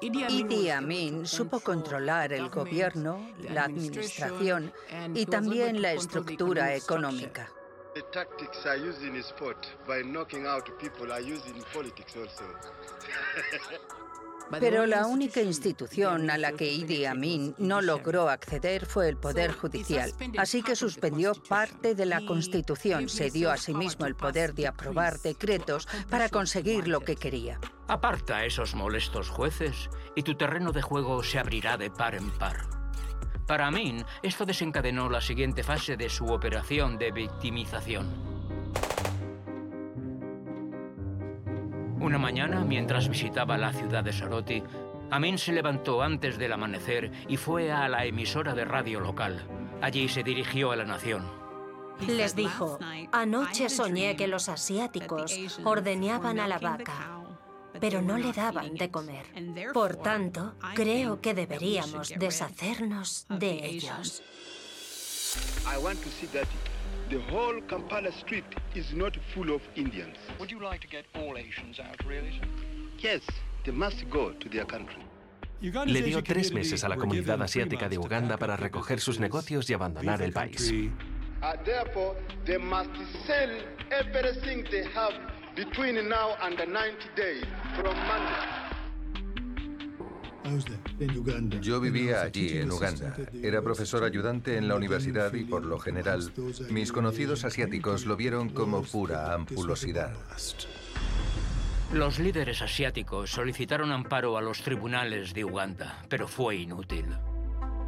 Idi 0.00 0.70
Amin 0.70 1.26
supo 1.26 1.60
controlar 1.60 2.32
el 2.32 2.48
gobierno, 2.50 3.32
la 3.50 3.64
administración 3.64 4.72
y 5.14 5.26
también 5.26 5.82
la 5.82 5.92
estructura 5.92 6.74
económica. 6.74 7.50
Pero 14.50 14.86
la 14.86 15.06
única 15.06 15.42
institución 15.42 16.30
a 16.30 16.38
la 16.38 16.52
que 16.52 16.72
Idi 16.72 17.04
Amin 17.04 17.54
no 17.58 17.80
logró 17.80 18.28
acceder 18.28 18.86
fue 18.86 19.08
el 19.08 19.16
Poder 19.16 19.52
Judicial, 19.52 20.12
así 20.38 20.62
que 20.62 20.76
suspendió 20.76 21.34
parte 21.34 21.94
de 21.94 22.06
la 22.06 22.24
Constitución, 22.24 23.08
se 23.08 23.30
dio 23.30 23.50
a 23.50 23.56
sí 23.56 23.74
mismo 23.74 24.06
el 24.06 24.14
poder 24.14 24.54
de 24.54 24.66
aprobar 24.66 25.18
decretos 25.20 25.86
para 26.08 26.28
conseguir 26.28 26.88
lo 26.88 27.00
que 27.00 27.16
quería. 27.16 27.60
Aparta 27.88 28.38
a 28.38 28.44
esos 28.44 28.74
molestos 28.74 29.30
jueces 29.30 29.88
y 30.14 30.22
tu 30.22 30.34
terreno 30.34 30.72
de 30.72 30.82
juego 30.82 31.22
se 31.22 31.38
abrirá 31.38 31.76
de 31.76 31.90
par 31.90 32.14
en 32.14 32.30
par. 32.30 32.66
Para 33.46 33.68
Amin, 33.68 34.04
esto 34.22 34.44
desencadenó 34.44 35.08
la 35.08 35.22
siguiente 35.22 35.62
fase 35.62 35.96
de 35.96 36.10
su 36.10 36.26
operación 36.26 36.98
de 36.98 37.12
victimización. 37.12 38.27
Una 42.08 42.16
mañana, 42.16 42.64
mientras 42.64 43.06
visitaba 43.06 43.58
la 43.58 43.70
ciudad 43.70 44.02
de 44.02 44.14
Saroti, 44.14 44.62
Amin 45.10 45.36
se 45.36 45.52
levantó 45.52 46.00
antes 46.00 46.38
del 46.38 46.54
amanecer 46.54 47.12
y 47.28 47.36
fue 47.36 47.70
a 47.70 47.86
la 47.86 48.06
emisora 48.06 48.54
de 48.54 48.64
radio 48.64 48.98
local. 48.98 49.46
Allí 49.82 50.08
se 50.08 50.22
dirigió 50.22 50.72
a 50.72 50.76
la 50.76 50.86
nación. 50.86 51.22
Les 52.06 52.34
dijo, 52.34 52.78
anoche 53.12 53.68
soñé 53.68 54.16
que 54.16 54.26
los 54.26 54.48
asiáticos 54.48 55.38
ordeñaban 55.64 56.40
a 56.40 56.48
la 56.48 56.58
vaca, 56.58 57.20
pero 57.78 58.00
no 58.00 58.16
le 58.16 58.32
daban 58.32 58.72
de 58.72 58.90
comer. 58.90 59.26
Por 59.74 59.96
tanto, 59.96 60.54
creo 60.74 61.20
que 61.20 61.34
deberíamos 61.34 62.14
deshacernos 62.16 63.26
de 63.28 63.66
ellos. 63.66 64.22
The 67.10 67.20
whole 67.30 67.62
Kampala 67.62 68.12
street 68.12 68.44
is 68.74 68.92
not 68.92 69.16
full 69.34 69.54
of 69.54 69.62
Indians. 69.76 70.18
Would 70.38 70.50
you 70.50 70.62
like 70.62 70.82
to 70.82 70.88
get 70.88 71.06
all 71.14 71.38
Asians 71.38 71.80
out, 71.80 71.96
really? 72.06 72.32
sir? 72.38 72.46
Yes, 72.98 73.22
they 73.64 73.72
must 73.72 74.04
go 74.10 74.32
to 74.32 74.48
their 74.50 74.66
country. 74.66 75.02
Le 75.62 76.02
dio 76.02 76.22
tres 76.22 76.52
meses 76.52 76.84
a 76.84 76.88
la 76.88 76.96
comunidad 76.96 77.40
asiática 77.40 77.88
de 77.88 77.96
Uganda 77.96 78.36
para 78.36 78.56
recoger 78.56 79.00
sus 79.00 79.18
negocios 79.18 79.70
y 79.70 79.74
abandonar 79.74 80.20
el 80.20 80.32
país. 80.32 80.70
Uh, 80.70 81.56
therefore, 81.64 82.14
they 82.44 82.58
must 82.58 82.90
sell 83.26 83.50
everything 83.90 84.64
they 84.70 84.84
have 84.84 85.14
between 85.56 86.08
now 86.08 86.36
and 86.42 86.58
the 86.58 86.66
90 86.66 87.08
days 87.16 87.44
from 87.74 87.96
Monday. 88.06 88.57
Yo 91.60 91.80
vivía 91.80 92.22
allí, 92.22 92.58
en 92.58 92.70
Uganda. 92.70 93.16
Era 93.42 93.62
profesor 93.62 94.04
ayudante 94.04 94.56
en 94.56 94.68
la 94.68 94.76
universidad 94.76 95.32
y, 95.34 95.44
por 95.44 95.64
lo 95.64 95.78
general, 95.78 96.32
mis 96.70 96.92
conocidos 96.92 97.44
asiáticos 97.44 98.06
lo 98.06 98.16
vieron 98.16 98.48
como 98.50 98.82
pura 98.82 99.34
ampulosidad. 99.34 100.12
Los 101.92 102.18
líderes 102.18 102.60
asiáticos 102.60 103.30
solicitaron 103.30 103.92
amparo 103.92 104.36
a 104.36 104.42
los 104.42 104.62
tribunales 104.62 105.32
de 105.32 105.44
Uganda, 105.44 106.04
pero 106.08 106.28
fue 106.28 106.56
inútil. 106.56 107.06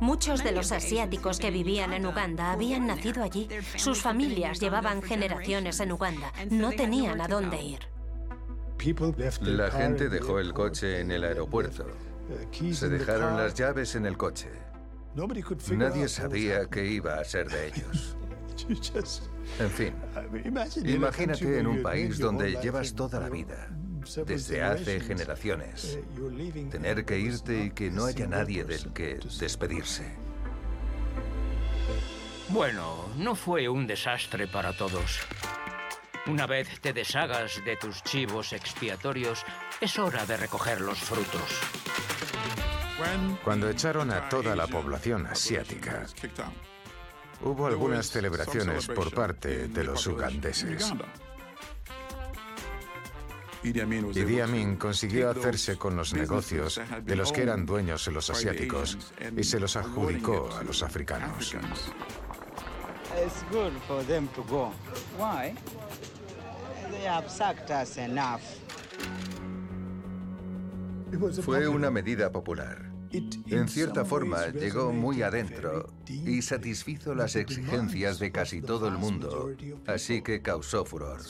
Muchos 0.01 0.43
de 0.43 0.53
los 0.53 0.73
asiáticos 0.73 1.39
que 1.39 1.51
vivían 1.51 1.93
en 1.93 2.07
Uganda 2.07 2.53
habían 2.53 2.87
nacido 2.87 3.23
allí. 3.23 3.49
Sus 3.77 4.01
familias 4.01 4.59
llevaban 4.59 5.03
generaciones 5.03 5.79
en 5.81 5.93
Uganda. 5.93 6.33
No 6.51 6.71
tenían 6.71 7.21
a 7.21 7.29
dónde 7.29 7.63
ir. 7.63 7.81
La 9.43 9.71
gente 9.71 10.09
dejó 10.09 10.39
el 10.39 10.55
coche 10.55 11.01
en 11.01 11.11
el 11.11 11.25
aeropuerto. 11.25 11.85
Se 12.73 12.89
dejaron 12.89 13.37
las 13.37 13.55
llaves 13.55 13.95
en 13.95 14.07
el 14.07 14.17
coche. 14.17 14.51
Nadie 15.73 16.09
sabía 16.09 16.67
qué 16.67 16.87
iba 16.87 17.15
a 17.19 17.25
ser 17.25 17.49
de 17.49 17.69
ellos. 17.69 18.17
En 19.59 19.71
fin, 19.71 19.95
imagínate 20.85 21.59
en 21.59 21.67
un 21.67 21.83
país 21.83 22.19
donde 22.19 22.53
llevas 22.63 22.95
toda 22.95 23.19
la 23.19 23.29
vida, 23.29 23.69
desde 24.27 24.63
hace 24.63 25.01
generaciones, 25.01 25.99
tener 26.71 27.05
que 27.05 27.19
irte 27.19 27.65
y 27.65 27.71
que 27.71 27.91
no 27.91 28.05
haya 28.05 28.27
nadie 28.27 28.65
del 28.65 28.93
que 28.93 29.19
despedirse. 29.41 30.05
Bueno, 32.51 33.09
no 33.17 33.35
fue 33.35 33.69
un 33.69 33.87
desastre 33.87 34.47
para 34.47 34.77
todos. 34.77 35.21
Una 36.27 36.47
vez 36.47 36.81
te 36.81 36.93
deshagas 36.93 37.61
de 37.65 37.77
tus 37.77 38.03
chivos 38.03 38.53
expiatorios, 38.53 39.45
es 39.81 39.99
hora 39.99 40.27
de 40.27 40.37
recoger 40.37 40.81
los 40.81 40.99
frutos. 40.99 41.61
Cuando 43.45 43.69
echaron 43.69 44.11
a 44.11 44.29
toda 44.29 44.55
la 44.55 44.67
población 44.67 45.27
asiática, 45.27 46.07
hubo 47.43 47.67
algunas 47.67 48.07
celebraciones 48.07 48.87
por 48.89 49.13
parte 49.13 49.69
de 49.69 49.85
los 49.85 50.07
ugandeses. 50.07 50.93
Idi 53.63 54.41
Amin 54.41 54.77
consiguió 54.77 55.31
hacerse 55.31 55.77
con 55.77 55.95
los 55.95 56.15
negocios 56.15 56.81
de 57.03 57.17
los 57.17 57.31
que 57.31 57.43
eran 57.43 57.67
dueños 57.67 58.07
los 58.09 58.31
asiáticos 58.31 58.97
y 59.37 59.45
se 59.45 59.61
los 59.61 59.77
adjudicó 59.77 60.49
a 60.57 60.63
los 60.63 60.83
africanos. 60.83 61.55
Fue 71.43 71.69
una 71.69 71.91
medida 71.91 72.31
popular. 72.31 72.90
En 73.13 73.69
cierta 73.69 74.05
forma, 74.05 74.47
llegó 74.49 74.93
muy 74.93 75.23
adentro 75.23 75.93
y 76.07 76.43
satisfizo 76.43 77.15
las 77.15 77.37
exigencias 77.37 78.19
de 78.19 78.31
casi 78.31 78.63
todo 78.63 78.89
el 78.89 78.99
mundo, 78.99 79.51
así 79.87 80.23
que 80.23 80.43
causó 80.43 80.85
furor. 80.85 81.21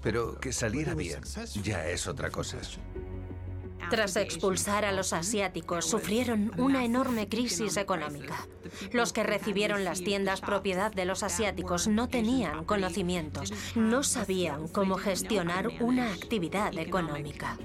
Pero 0.00 0.38
que 0.38 0.52
saliera 0.52 0.94
bien 0.94 1.22
ya 1.62 1.88
es 1.88 2.06
otra 2.06 2.30
cosa. 2.30 2.58
Tras 3.90 4.16
expulsar 4.16 4.84
a 4.84 4.92
los 4.92 5.12
asiáticos, 5.12 5.84
sufrieron 5.84 6.52
una 6.56 6.84
enorme 6.84 7.28
crisis 7.28 7.76
económica. 7.76 8.46
Los 8.92 9.12
que 9.12 9.22
recibieron 9.22 9.84
las 9.84 10.02
tiendas 10.02 10.40
propiedad 10.40 10.92
de 10.92 11.04
los 11.04 11.22
asiáticos 11.22 11.88
no 11.88 12.08
tenían 12.08 12.64
conocimientos, 12.64 13.52
no 13.74 14.02
sabían 14.02 14.68
cómo 14.68 14.96
gestionar 14.96 15.68
una 15.80 16.12
actividad 16.12 16.78
económica. 16.78 17.58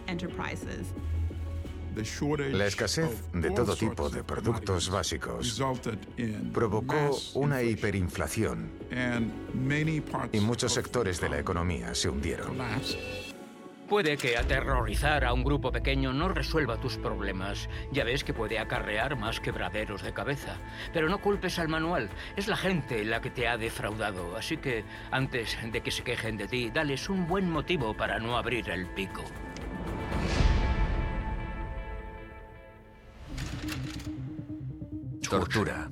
La 2.52 2.66
escasez 2.66 3.24
de 3.34 3.52
todo 3.52 3.76
tipo 3.76 4.10
de 4.10 4.24
productos 4.24 4.90
básicos 4.90 5.62
provocó 6.54 7.18
una 7.36 7.62
hiperinflación 7.62 8.72
y 10.32 10.40
muchos 10.40 10.74
sectores 10.74 11.20
de 11.20 11.30
la 11.30 11.40
economía 11.40 11.94
se 11.96 12.10
hundieron. 12.10 12.58
Puede 13.88 14.18
que 14.18 14.36
aterrorizar 14.36 15.24
a 15.24 15.32
un 15.32 15.46
grupo 15.46 15.72
pequeño 15.72 16.12
no 16.12 16.28
resuelva 16.28 16.76
tus 16.76 16.98
problemas. 16.98 17.70
Ya 17.94 18.04
ves 18.04 18.26
que 18.26 18.34
puede 18.34 18.60
acarrear 18.60 19.16
más 19.16 19.40
quebraderos 19.40 20.04
de 20.04 20.14
cabeza. 20.14 20.58
Pero 20.92 21.08
no 21.08 21.22
culpes 21.22 21.58
al 21.58 21.70
manual. 21.70 22.10
Es 22.36 22.50
la 22.50 22.58
gente 22.58 23.06
la 23.06 23.22
que 23.22 23.30
te 23.30 23.48
ha 23.48 23.56
defraudado. 23.56 24.36
Así 24.36 24.58
que, 24.58 24.84
antes 25.10 25.58
de 25.72 25.80
que 25.80 25.92
se 25.92 26.04
quejen 26.04 26.36
de 26.36 26.50
ti, 26.50 26.70
dales 26.70 27.08
un 27.08 27.28
buen 27.28 27.50
motivo 27.50 27.96
para 27.96 28.20
no 28.20 28.36
abrir 28.38 28.70
el 28.70 28.88
pico. 28.88 29.24
Tortura. 35.30 35.90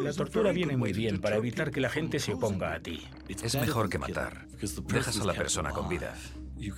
La 0.00 0.12
tortura 0.12 0.52
viene 0.52 0.76
muy 0.76 0.92
bien 0.92 1.20
para 1.20 1.36
evitar 1.36 1.70
que 1.70 1.80
la 1.80 1.88
gente 1.88 2.18
se 2.18 2.34
oponga 2.34 2.74
a 2.74 2.80
ti. 2.80 3.08
Es 3.28 3.54
mejor 3.54 3.88
que 3.88 3.98
matar. 3.98 4.46
Dejas 4.86 5.20
a 5.20 5.24
la 5.24 5.32
persona 5.32 5.70
con 5.70 5.88
vida. 5.88 6.14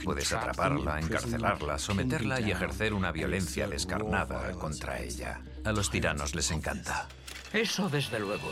Puedes 0.04 0.32
atraparla, 0.32 1.00
encarcelarla, 1.00 1.78
someterla 1.78 2.40
y 2.40 2.52
ejercer 2.52 2.94
una 2.94 3.10
violencia 3.10 3.66
descarnada 3.66 4.52
contra 4.52 5.00
ella. 5.00 5.40
A 5.64 5.72
los 5.72 5.90
tiranos 5.90 6.34
les 6.34 6.50
encanta. 6.50 7.08
Eso 7.52 7.88
desde 7.88 8.20
luego. 8.20 8.50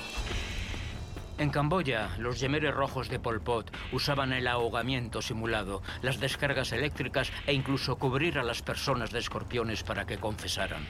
En 1.38 1.50
Camboya, 1.50 2.16
los 2.18 2.40
yemeres 2.40 2.75
rojos 2.75 3.08
de 3.08 3.18
Pol 3.18 3.40
Pot 3.40 3.70
usaban 3.92 4.32
el 4.32 4.46
ahogamiento 4.46 5.22
simulado, 5.22 5.82
las 6.02 6.20
descargas 6.20 6.72
eléctricas 6.72 7.32
e 7.46 7.52
incluso 7.52 7.96
cubrir 7.96 8.38
a 8.38 8.44
las 8.44 8.62
personas 8.62 9.11
de 9.11 9.18
escorpiones 9.18 9.82
para 9.82 10.06
que 10.06 10.18
confesaran. 10.18 10.87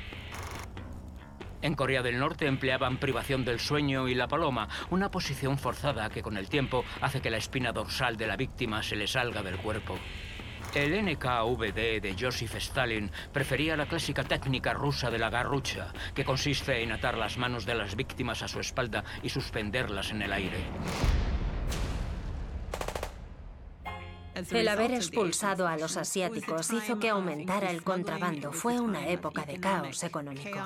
En 1.62 1.76
Corea 1.76 2.02
del 2.02 2.18
Norte 2.18 2.46
empleaban 2.46 2.98
privación 2.98 3.44
del 3.44 3.60
sueño 3.60 4.08
y 4.08 4.16
la 4.16 4.26
paloma, 4.26 4.68
una 4.90 5.12
posición 5.12 5.58
forzada 5.58 6.10
que 6.10 6.20
con 6.20 6.36
el 6.36 6.48
tiempo 6.48 6.84
hace 7.00 7.20
que 7.20 7.30
la 7.30 7.36
espina 7.36 7.72
dorsal 7.72 8.16
de 8.16 8.26
la 8.26 8.36
víctima 8.36 8.82
se 8.82 8.96
le 8.96 9.06
salga 9.06 9.42
del 9.42 9.58
cuerpo. 9.58 9.96
El 10.74 11.04
NKVD 11.04 12.00
de 12.00 12.16
Joseph 12.18 12.56
Stalin 12.56 13.12
prefería 13.32 13.76
la 13.76 13.86
clásica 13.86 14.24
técnica 14.24 14.72
rusa 14.72 15.10
de 15.10 15.18
la 15.18 15.30
garrucha, 15.30 15.92
que 16.14 16.24
consiste 16.24 16.82
en 16.82 16.90
atar 16.90 17.16
las 17.16 17.38
manos 17.38 17.64
de 17.64 17.76
las 17.76 17.94
víctimas 17.94 18.42
a 18.42 18.48
su 18.48 18.58
espalda 18.58 19.04
y 19.22 19.28
suspenderlas 19.28 20.10
en 20.10 20.22
el 20.22 20.32
aire. 20.32 20.64
El 24.34 24.68
haber 24.68 24.92
expulsado 24.92 25.68
a 25.68 25.76
los 25.76 25.96
asiáticos 25.96 26.72
hizo 26.72 26.98
que 26.98 27.10
aumentara 27.10 27.70
el 27.70 27.84
contrabando. 27.84 28.52
Fue 28.52 28.80
una 28.80 29.06
época 29.08 29.44
de 29.44 29.60
caos 29.60 30.02
económico. 30.02 30.58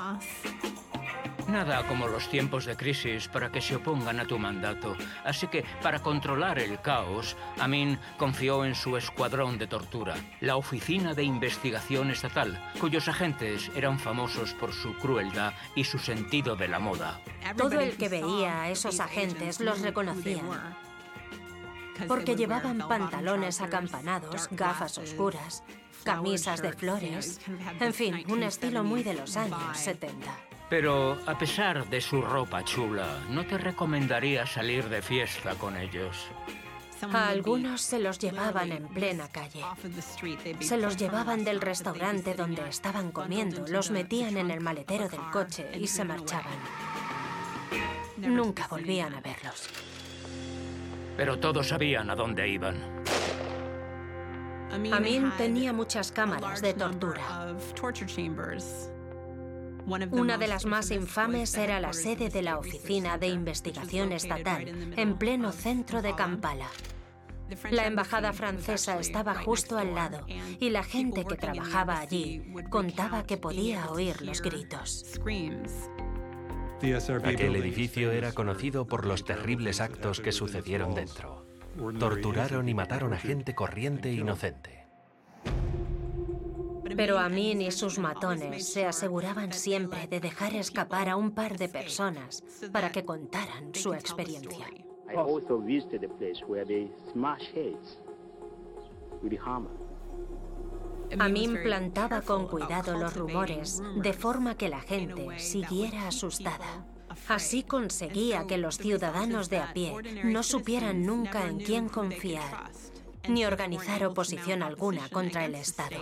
Nada 1.57 1.87
como 1.89 2.07
los 2.07 2.29
tiempos 2.29 2.67
de 2.67 2.77
crisis 2.77 3.29
para 3.29 3.51
que 3.51 3.63
se 3.63 3.77
opongan 3.77 4.21
a 4.21 4.27
tu 4.27 4.39
mandato. 4.39 4.95
Así 5.25 5.47
que, 5.47 5.65
para 5.81 6.01
controlar 6.01 6.59
el 6.59 6.79
caos, 6.83 7.35
Amin 7.59 7.99
confió 8.19 8.67
en 8.67 8.75
su 8.75 8.95
escuadrón 8.99 9.57
de 9.57 9.67
tortura, 9.67 10.17
la 10.43 10.57
Oficina 10.57 11.15
de 11.15 11.23
Investigación 11.23 12.11
Estatal, 12.11 12.63
cuyos 12.79 13.09
agentes 13.09 13.71
eran 13.75 13.99
famosos 13.99 14.53
por 14.53 14.75
su 14.75 14.99
crueldad 14.99 15.55
y 15.75 15.85
su 15.85 15.99
sentido 15.99 16.57
de 16.57 16.69
la 16.69 16.79
moda. 16.79 17.23
Todo 17.57 17.81
el 17.81 17.97
que 17.97 18.11
veía 18.11 18.61
a 18.61 18.69
esos 18.69 19.01
agentes 19.01 19.59
los 19.59 19.81
reconocía 19.81 20.43
porque 22.07 22.37
llevaban 22.37 22.87
pantalones 22.87 23.63
acampanados, 23.63 24.49
gafas 24.51 24.99
oscuras, 24.99 25.63
camisas 26.05 26.61
de 26.61 26.75
flores, 26.75 27.41
en 27.81 27.95
fin, 27.95 28.25
un 28.29 28.43
estilo 28.43 28.85
muy 28.85 29.03
de 29.03 29.15
los 29.15 29.39
años 29.39 29.79
70. 29.79 30.46
Pero 30.69 31.17
a 31.27 31.39
pesar 31.39 31.89
de 31.89 32.01
su 32.01 32.21
ropa 32.21 32.65
chula, 32.65 33.07
no 33.31 33.47
te 33.47 33.57
recomendaría 33.57 34.47
salir 34.47 34.89
de 34.89 35.01
fiesta 35.01 35.55
con 35.55 35.77
ellos. 35.77 36.27
A 37.13 37.29
algunos 37.29 37.83
se 37.83 37.99
los 37.99 38.19
llevaban 38.19 38.73
en 38.73 38.89
plena 38.89 39.29
calle. 39.29 39.63
Se 40.61 40.77
los 40.79 40.97
llevaban 40.97 41.45
del 41.45 41.61
restaurante 41.61 42.35
donde 42.35 42.69
estaban 42.69 43.13
comiendo, 43.13 43.67
los 43.69 43.91
metían 43.91 44.37
en 44.39 44.51
el 44.51 44.61
maletero 44.61 45.09
del 45.09 45.21
coche 45.31 45.71
y 45.79 45.87
se 45.87 46.05
marchaban. 46.05 46.59
Nunca 48.17 48.67
volvían 48.67 49.15
a 49.15 49.21
verlos. 49.21 49.69
Pero 51.17 51.39
todos 51.39 51.69
sabían 51.69 52.11
a 52.11 52.15
dónde 52.17 52.49
iban. 52.49 52.83
Amin 54.73 55.33
tenía 55.39 55.73
muchas 55.73 56.11
cámaras 56.13 56.61
de 56.61 56.75
tortura. 56.75 57.55
Una 59.87 60.37
de 60.37 60.49
las 60.49 60.67
más 60.67 60.91
infames 60.91 61.57
era 61.57 61.79
la 61.79 61.93
sede 61.93 62.29
de 62.29 62.43
la 62.43 62.59
Oficina 62.59 63.19
de 63.19 63.29
Investigación 63.29 64.13
Estatal, 64.13 64.95
en 64.97 65.17
pleno 65.17 65.53
centro 65.53 66.03
de 66.03 66.15
Kampala. 66.15 66.69
La 67.71 67.87
embajada 67.87 68.33
francesa 68.33 68.99
estaba 68.99 69.37
justo 69.37 69.79
al 69.79 69.95
lado 69.95 70.27
y 70.59 70.71
la 70.71 70.83
gente 70.83 71.25
que 71.25 71.37
trabajaba 71.37 72.01
allí 72.01 72.43
contaba 72.69 73.25
que 73.25 73.37
podía 73.37 73.89
oír 73.91 74.21
los 74.23 74.43
gritos. 74.43 75.05
Aquel 77.23 77.57
edificio 77.57 78.11
era 78.11 78.33
conocido 78.33 78.87
por 78.87 79.07
los 79.07 79.25
terribles 79.25 79.81
actos 79.81 80.21
que 80.21 80.33
sucedieron 80.33 80.95
dentro. 80.95 81.47
Torturaron 81.99 82.69
y 82.69 82.75
mataron 82.75 83.13
a 83.13 83.19
gente 83.19 83.55
corriente 83.55 84.11
e 84.11 84.15
inocente. 84.15 84.86
Pero 86.97 87.19
Amin 87.19 87.61
y 87.61 87.71
sus 87.71 87.99
matones 87.99 88.67
se 88.67 88.87
aseguraban 88.87 89.53
siempre 89.53 90.07
de 90.07 90.21
dejar 90.21 90.55
escapar 90.55 91.09
a 91.09 91.17
un 91.17 91.33
par 91.33 91.59
de 91.59 91.69
personas 91.69 92.43
para 92.73 92.91
que 92.91 93.05
contaran 93.05 93.75
su 93.75 93.93
experiencia. 93.93 94.67
Amin 101.19 101.63
plantaba 101.63 102.21
con 102.23 102.49
cuidado 102.49 102.99
los 102.99 103.15
rumores, 103.15 103.83
de 103.97 104.13
forma 104.13 104.57
que 104.57 104.69
la 104.69 104.81
gente 104.81 105.39
siguiera 105.39 106.09
asustada. 106.09 106.87
Así 107.29 107.63
conseguía 107.63 108.47
que 108.47 108.59
los 108.59 108.79
ciudadanos 108.79 109.49
de 109.49 109.59
a 109.59 109.73
pie 109.73 109.95
no 110.25 110.43
supieran 110.43 111.05
nunca 111.05 111.47
en 111.47 111.59
quién 111.59 111.89
confiar, 111.89 112.71
ni 113.29 113.45
organizar 113.45 114.05
oposición 114.05 114.63
alguna 114.63 115.09
contra 115.09 115.45
el 115.45 115.55
Estado. 115.55 115.97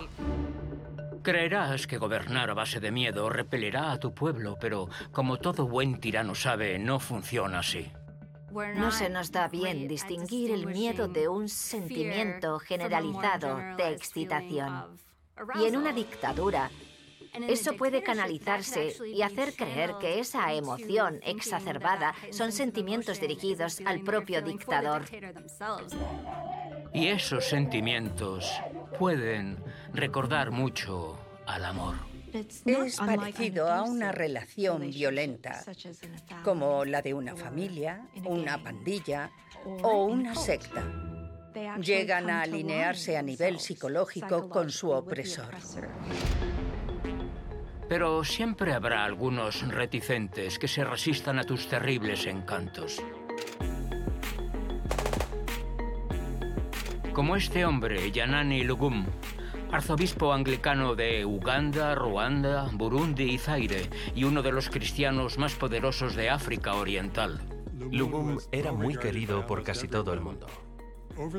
Creerás 1.21 1.87
que 1.87 1.97
gobernar 1.97 2.51
a 2.51 2.53
base 2.53 2.79
de 2.79 2.91
miedo 2.91 3.29
repelerá 3.29 3.91
a 3.91 3.99
tu 3.99 4.13
pueblo, 4.13 4.57
pero 4.59 4.89
como 5.11 5.37
todo 5.37 5.67
buen 5.67 5.99
tirano 5.99 6.35
sabe, 6.35 6.77
no 6.77 6.99
funciona 6.99 7.59
así. 7.59 7.91
No 8.75 8.91
se 8.91 9.09
nos 9.09 9.31
da 9.31 9.47
bien 9.47 9.87
distinguir 9.87 10.51
el 10.51 10.67
miedo 10.67 11.07
de 11.07 11.27
un 11.27 11.49
sentimiento 11.49 12.59
generalizado 12.59 13.57
de 13.75 13.91
excitación. 13.91 14.99
Y 15.55 15.65
en 15.65 15.75
una 15.75 15.91
dictadura, 15.91 16.69
eso 17.49 17.73
puede 17.75 18.01
canalizarse 18.01 18.95
y 19.05 19.21
hacer 19.21 19.55
creer 19.55 19.95
que 19.99 20.19
esa 20.19 20.53
emoción 20.53 21.19
exacerbada 21.23 22.13
son 22.31 22.51
sentimientos 22.51 23.19
dirigidos 23.19 23.81
al 23.85 24.01
propio 24.01 24.41
dictador. 24.41 25.03
Y 26.95 27.09
esos 27.09 27.43
sentimientos 27.43 28.49
pueden 28.97 29.57
recordar 29.93 30.51
mucho 30.51 31.19
al 31.45 31.65
amor. 31.65 31.95
Es 32.33 32.95
parecido 32.95 33.69
a 33.69 33.83
una 33.83 34.13
relación 34.13 34.89
violenta, 34.89 35.61
como 36.41 36.85
la 36.85 37.01
de 37.01 37.13
una 37.13 37.35
familia, 37.35 38.07
una 38.23 38.63
pandilla 38.63 39.29
o 39.83 40.05
una 40.05 40.35
secta. 40.35 40.83
Llegan 41.81 42.29
a 42.29 42.43
alinearse 42.43 43.17
a 43.17 43.21
nivel 43.21 43.59
psicológico 43.59 44.47
con 44.47 44.69
su 44.69 44.89
opresor. 44.91 45.53
Pero 47.89 48.23
siempre 48.23 48.73
habrá 48.73 49.03
algunos 49.03 49.67
reticentes 49.67 50.57
que 50.57 50.69
se 50.69 50.85
resistan 50.85 51.39
a 51.39 51.43
tus 51.43 51.67
terribles 51.67 52.25
encantos. 52.25 53.01
Como 57.15 57.37
este 57.37 57.63
hombre, 57.63 58.11
Yanani 58.11 58.65
Lugum, 58.65 59.05
arzobispo 59.71 60.33
anglicano 60.33 60.95
de 60.95 61.23
Uganda, 61.23 61.95
Ruanda, 61.95 62.69
Burundi 62.73 63.23
y 63.23 63.37
Zaire, 63.37 63.89
y 64.13 64.25
uno 64.25 64.43
de 64.43 64.51
los 64.51 64.69
cristianos 64.69 65.37
más 65.37 65.53
poderosos 65.53 66.17
de 66.17 66.29
África 66.29 66.73
Oriental. 66.73 67.39
Lugum 67.89 68.37
era 68.51 68.73
muy 68.73 68.97
querido 68.97 69.47
por 69.47 69.63
casi 69.63 69.87
todo 69.87 70.11
el 70.11 70.19
mundo. 70.19 70.47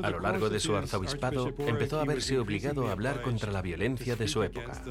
A 0.01 0.09
lo 0.09 0.19
largo 0.19 0.49
de 0.49 0.59
su 0.59 0.75
arzobispado, 0.75 1.53
empezó 1.59 1.99
a 1.99 2.05
verse 2.05 2.39
obligado 2.39 2.87
a 2.87 2.91
hablar 2.91 3.21
contra 3.21 3.51
la 3.51 3.61
violencia 3.61 4.15
de 4.15 4.27
su 4.27 4.41
época. 4.41 4.81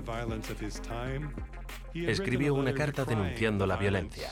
Escribió 1.94 2.54
una 2.54 2.72
carta 2.74 3.04
denunciando 3.04 3.66
la 3.66 3.76
violencia. 3.76 4.30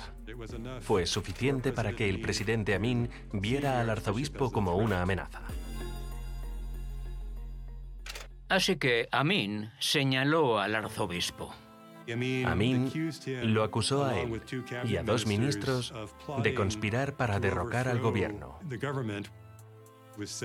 Fue 0.82 1.04
suficiente 1.06 1.72
para 1.72 1.94
que 1.96 2.08
el 2.08 2.20
presidente 2.20 2.76
Amin 2.76 3.10
viera 3.32 3.80
al 3.80 3.90
arzobispo 3.90 4.52
como 4.52 4.76
una 4.76 5.02
amenaza. 5.02 5.42
Así 8.48 8.76
que 8.76 9.08
Amin 9.10 9.70
señaló 9.78 10.58
al 10.58 10.74
arzobispo. 10.74 11.54
Amin 12.46 12.92
lo 13.42 13.62
acusó 13.62 14.04
a 14.04 14.20
él 14.20 14.42
y 14.84 14.96
a 14.96 15.02
dos 15.02 15.26
ministros 15.26 15.94
de 16.42 16.54
conspirar 16.54 17.16
para 17.16 17.40
derrocar 17.40 17.88
al 17.88 17.98
gobierno. 18.00 18.58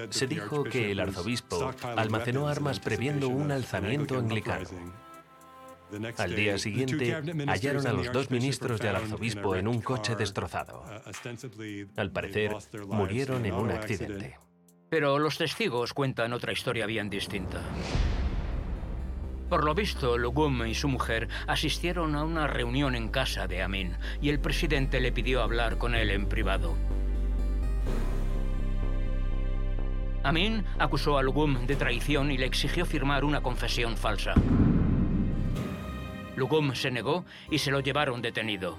Se 0.09 0.27
dijo 0.27 0.63
que 0.63 0.91
el 0.91 0.99
arzobispo 0.99 1.73
almacenó 1.83 2.47
armas 2.47 2.79
previendo 2.79 3.29
un 3.29 3.51
alzamiento 3.51 4.17
anglicano. 4.17 4.69
Al 6.17 6.35
día 6.35 6.57
siguiente, 6.57 7.13
hallaron 7.47 7.88
a 7.88 7.93
los 7.93 8.12
dos 8.12 8.29
ministros 8.29 8.79
del 8.79 8.95
arzobispo 8.95 9.55
en 9.55 9.67
un 9.67 9.81
coche 9.81 10.15
destrozado. 10.15 10.83
Al 11.97 12.12
parecer, 12.12 12.55
murieron 12.88 13.45
en 13.45 13.53
un 13.53 13.71
accidente. 13.71 14.38
Pero 14.89 15.19
los 15.19 15.38
testigos 15.38 15.93
cuentan 15.93 16.34
otra 16.34 16.52
historia 16.52 16.86
bien 16.86 17.10
distinta. 17.10 17.62
Por 19.49 19.63
lo 19.63 19.73
visto, 19.73 20.17
Lugum 20.17 20.65
y 20.65 20.75
su 20.75 20.88
mujer 20.88 21.28
asistieron 21.47 22.15
a 22.15 22.23
una 22.23 22.47
reunión 22.47 22.95
en 22.95 23.10
casa 23.10 23.47
de 23.47 23.63
Amin 23.63 23.97
y 24.21 24.30
el 24.30 24.39
presidente 24.39 24.99
le 24.99 25.12
pidió 25.12 25.41
hablar 25.41 25.78
con 25.78 25.95
él 25.95 26.12
en 26.12 26.28
privado. 26.28 26.75
Amin 30.23 30.65
acusó 30.78 31.17
a 31.17 31.23
Lugum 31.23 31.65
de 31.65 31.75
traición 31.75 32.30
y 32.32 32.38
le 32.38 32.45
exigió 32.45 32.86
firmar 32.86 33.23
una 33.23 33.41
confesión 33.41 33.97
falsa. 33.97 34.36
Lugum 36.36 36.73
se 36.75 36.91
negó 36.91 37.25
y 37.49 37.58
se 37.58 37.71
lo 37.71 37.80
llevaron 37.80 38.21
detenido. 38.21 38.78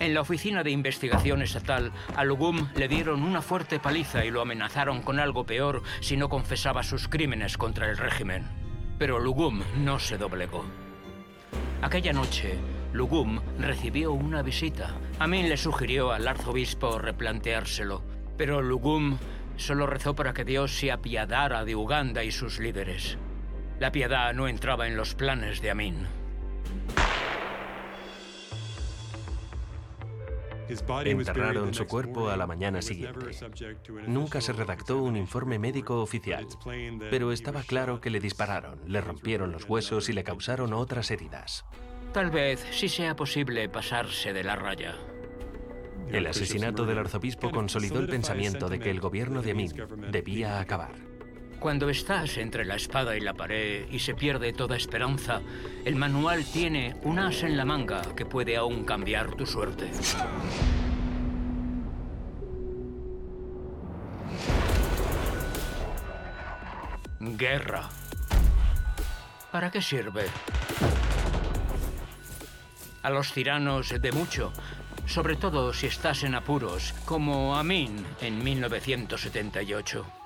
En 0.00 0.14
la 0.14 0.22
oficina 0.22 0.64
de 0.64 0.70
investigación 0.70 1.42
estatal, 1.42 1.92
a 2.16 2.24
Lugum 2.24 2.68
le 2.74 2.88
dieron 2.88 3.22
una 3.22 3.42
fuerte 3.42 3.78
paliza 3.78 4.24
y 4.24 4.30
lo 4.30 4.40
amenazaron 4.40 5.02
con 5.02 5.20
algo 5.20 5.44
peor 5.44 5.82
si 6.00 6.16
no 6.16 6.30
confesaba 6.30 6.82
sus 6.82 7.06
crímenes 7.06 7.58
contra 7.58 7.90
el 7.90 7.98
régimen. 7.98 8.46
Pero 8.98 9.18
Lugum 9.18 9.62
no 9.76 9.98
se 9.98 10.16
doblegó. 10.16 10.64
Aquella 11.82 12.14
noche, 12.14 12.58
Lugum 12.94 13.40
recibió 13.58 14.12
una 14.12 14.40
visita. 14.40 14.94
Amin 15.18 15.50
le 15.50 15.58
sugirió 15.58 16.12
al 16.12 16.26
arzobispo 16.26 16.98
replanteárselo, 16.98 18.02
pero 18.38 18.62
Lugum 18.62 19.18
solo 19.56 19.86
rezó 19.86 20.14
para 20.14 20.32
que 20.32 20.46
Dios 20.46 20.78
se 20.78 20.92
apiadara 20.92 21.66
de 21.66 21.76
Uganda 21.76 22.24
y 22.24 22.30
sus 22.30 22.58
líderes. 22.58 23.18
La 23.78 23.92
piedad 23.92 24.32
no 24.32 24.48
entraba 24.48 24.86
en 24.86 24.96
los 24.96 25.14
planes 25.14 25.60
de 25.60 25.70
Amin. 25.70 26.06
Enterraron 31.04 31.74
su 31.74 31.86
cuerpo 31.86 32.28
a 32.28 32.36
la 32.36 32.46
mañana 32.46 32.82
siguiente. 32.82 33.26
Nunca 34.06 34.40
se 34.40 34.52
redactó 34.52 35.02
un 35.02 35.16
informe 35.16 35.58
médico 35.58 36.00
oficial, 36.00 36.46
pero 37.10 37.32
estaba 37.32 37.62
claro 37.62 38.00
que 38.00 38.10
le 38.10 38.20
dispararon, 38.20 38.80
le 38.86 39.00
rompieron 39.00 39.52
los 39.52 39.68
huesos 39.68 40.08
y 40.08 40.12
le 40.12 40.24
causaron 40.24 40.72
otras 40.72 41.10
heridas. 41.10 41.64
Tal 42.12 42.30
vez 42.30 42.64
sí 42.72 42.88
sea 42.88 43.14
posible 43.14 43.68
pasarse 43.68 44.32
de 44.32 44.44
la 44.44 44.56
raya. 44.56 44.96
El 46.08 46.26
asesinato 46.26 46.86
del 46.86 46.98
arzobispo 46.98 47.50
consolidó 47.50 48.00
el 48.00 48.08
pensamiento 48.08 48.68
de 48.68 48.80
que 48.80 48.90
el 48.90 49.00
gobierno 49.00 49.42
de 49.42 49.52
Amin 49.52 49.72
debía 50.10 50.58
acabar. 50.58 51.09
Cuando 51.60 51.90
estás 51.90 52.38
entre 52.38 52.64
la 52.64 52.76
espada 52.76 53.14
y 53.18 53.20
la 53.20 53.34
pared 53.34 53.84
y 53.90 53.98
se 53.98 54.14
pierde 54.14 54.54
toda 54.54 54.78
esperanza, 54.78 55.42
el 55.84 55.94
manual 55.94 56.42
tiene 56.46 56.96
un 57.02 57.18
as 57.18 57.42
en 57.42 57.58
la 57.58 57.66
manga 57.66 58.00
que 58.16 58.24
puede 58.24 58.56
aún 58.56 58.82
cambiar 58.84 59.34
tu 59.34 59.44
suerte. 59.44 59.90
Guerra. 67.20 67.90
¿Para 69.52 69.70
qué 69.70 69.82
sirve? 69.82 70.24
A 73.02 73.10
los 73.10 73.34
tiranos 73.34 74.00
de 74.00 74.12
mucho, 74.12 74.50
sobre 75.04 75.36
todo 75.36 75.74
si 75.74 75.88
estás 75.88 76.22
en 76.22 76.34
apuros, 76.34 76.94
como 77.04 77.54
Amin 77.54 78.02
en 78.22 78.42
1978. 78.42 80.20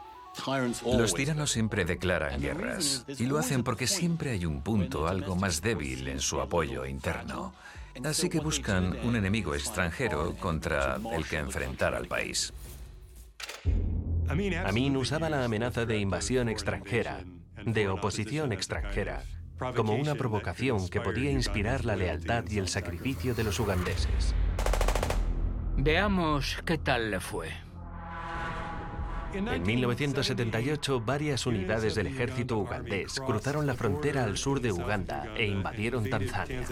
Los 0.85 1.15
tiranos 1.15 1.51
siempre 1.51 1.85
declaran 1.85 2.41
guerras 2.41 3.05
y 3.19 3.27
lo 3.27 3.39
hacen 3.39 3.63
porque 3.63 3.87
siempre 3.87 4.31
hay 4.31 4.47
un 4.47 4.63
punto 4.63 5.07
algo 5.07 5.37
más 5.37 5.63
débil 5.63 6.09
en 6.09 6.21
su 6.21 6.41
apoyo 6.41 6.85
interno. 6.87 7.55
Así 8.05 8.29
que 8.29 8.41
buscan 8.41 8.97
un 9.05 9.17
enemigo 9.17 9.55
extranjero 9.55 10.35
contra 10.37 10.99
el 11.13 11.25
que 11.27 11.39
enfrentar 11.39 11.95
al 11.95 12.07
país. 12.07 12.53
Amin 14.29 14.97
usaba 14.97 15.31
la 15.31 15.45
amenaza 15.45 15.87
de 15.87 15.99
invasión 15.99 16.49
extranjera, 16.49 17.25
de 17.65 17.89
oposición 17.89 18.53
extranjera, 18.53 19.23
como 19.77 19.95
una 19.95 20.15
provocación 20.15 20.89
que 20.89 21.01
podía 21.01 21.31
inspirar 21.31 21.85
la 21.85 21.95
lealtad 21.95 22.45
y 22.51 22.59
el 22.59 22.69
sacrificio 22.69 23.35
de 23.35 23.45
los 23.45 23.61
ugandeses. 23.61 24.35
Veamos 25.77 26.59
qué 26.65 26.79
tal 26.79 27.11
le 27.11 27.21
fue. 27.21 27.64
En 29.35 29.63
1978, 29.63 31.01
varias 31.01 31.45
unidades 31.47 31.97
del 31.97 32.07
ejército 32.07 32.57
ugandés 32.57 33.19
cruzaron 33.19 33.67
la 33.67 33.75
frontera 33.75 34.23
al 34.23 34.37
sur 34.37 34.61
de 34.61 34.71
Uganda 34.71 35.27
e 35.37 35.47
invadieron 35.47 36.09
Tanzania. 36.09 36.63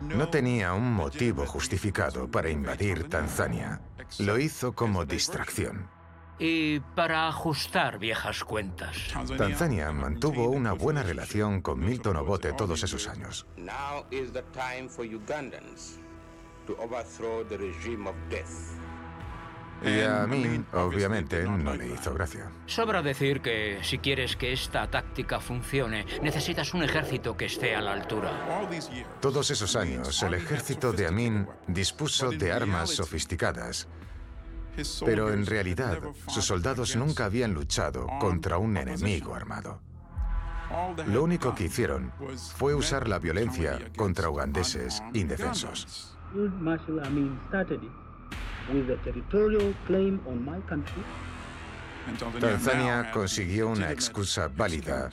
No 0.00 0.28
tenía 0.28 0.74
un 0.74 0.92
motivo 0.92 1.46
justificado 1.46 2.28
para 2.28 2.50
invadir 2.50 3.08
Tanzania. 3.08 3.80
Lo 4.18 4.38
hizo 4.38 4.72
como 4.72 5.04
distracción. 5.04 5.88
Y 6.40 6.80
para 6.80 7.28
ajustar 7.28 7.98
viejas 8.00 8.42
cuentas. 8.42 8.96
Tanzania 9.36 9.92
mantuvo 9.92 10.48
una 10.48 10.72
buena 10.72 11.04
relación 11.04 11.62
con 11.62 11.78
Milton 11.78 12.16
Obote 12.16 12.52
todos 12.54 12.82
esos 12.82 13.06
años. 13.06 13.46
Y 19.82 20.00
a 20.00 20.26
mí, 20.26 20.64
obviamente, 20.72 21.44
no 21.44 21.74
le 21.74 21.88
hizo 21.88 22.12
gracia. 22.12 22.50
Sobra 22.66 23.00
decir 23.00 23.40
que 23.40 23.78
si 23.82 23.98
quieres 23.98 24.36
que 24.36 24.52
esta 24.52 24.90
táctica 24.90 25.40
funcione, 25.40 26.04
necesitas 26.22 26.74
un 26.74 26.82
ejército 26.82 27.36
que 27.36 27.46
esté 27.46 27.74
a 27.76 27.80
la 27.80 27.92
altura. 27.92 28.32
Todos 29.20 29.50
esos 29.50 29.76
años, 29.76 30.22
el 30.22 30.34
ejército 30.34 30.92
de 30.92 31.06
Amin 31.06 31.46
dispuso 31.66 32.30
de 32.30 32.52
armas 32.52 32.90
sofisticadas, 32.90 33.88
pero 35.04 35.32
en 35.32 35.46
realidad 35.46 36.00
sus 36.28 36.44
soldados 36.44 36.96
nunca 36.96 37.26
habían 37.26 37.54
luchado 37.54 38.06
contra 38.20 38.58
un 38.58 38.76
enemigo 38.76 39.34
armado. 39.34 39.80
Lo 41.06 41.22
único 41.22 41.54
que 41.54 41.64
hicieron 41.64 42.12
fue 42.56 42.74
usar 42.74 43.08
la 43.08 43.18
violencia 43.18 43.78
contra 43.96 44.28
ugandeses 44.28 45.02
indefensos. 45.14 46.16
Tanzania 52.40 53.10
consiguió 53.10 53.68
una 53.68 53.90
excusa 53.90 54.48
válida 54.48 55.10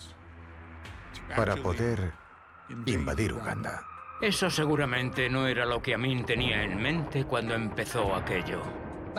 para 1.35 1.55
poder 1.55 2.13
invadir 2.85 3.33
Uganda. 3.33 3.81
Eso 4.21 4.49
seguramente 4.49 5.29
no 5.29 5.47
era 5.47 5.65
lo 5.65 5.81
que 5.81 5.93
Amin 5.93 6.25
tenía 6.25 6.63
en 6.63 6.81
mente 6.81 7.25
cuando 7.25 7.53
empezó 7.53 8.15
aquello. 8.15 8.61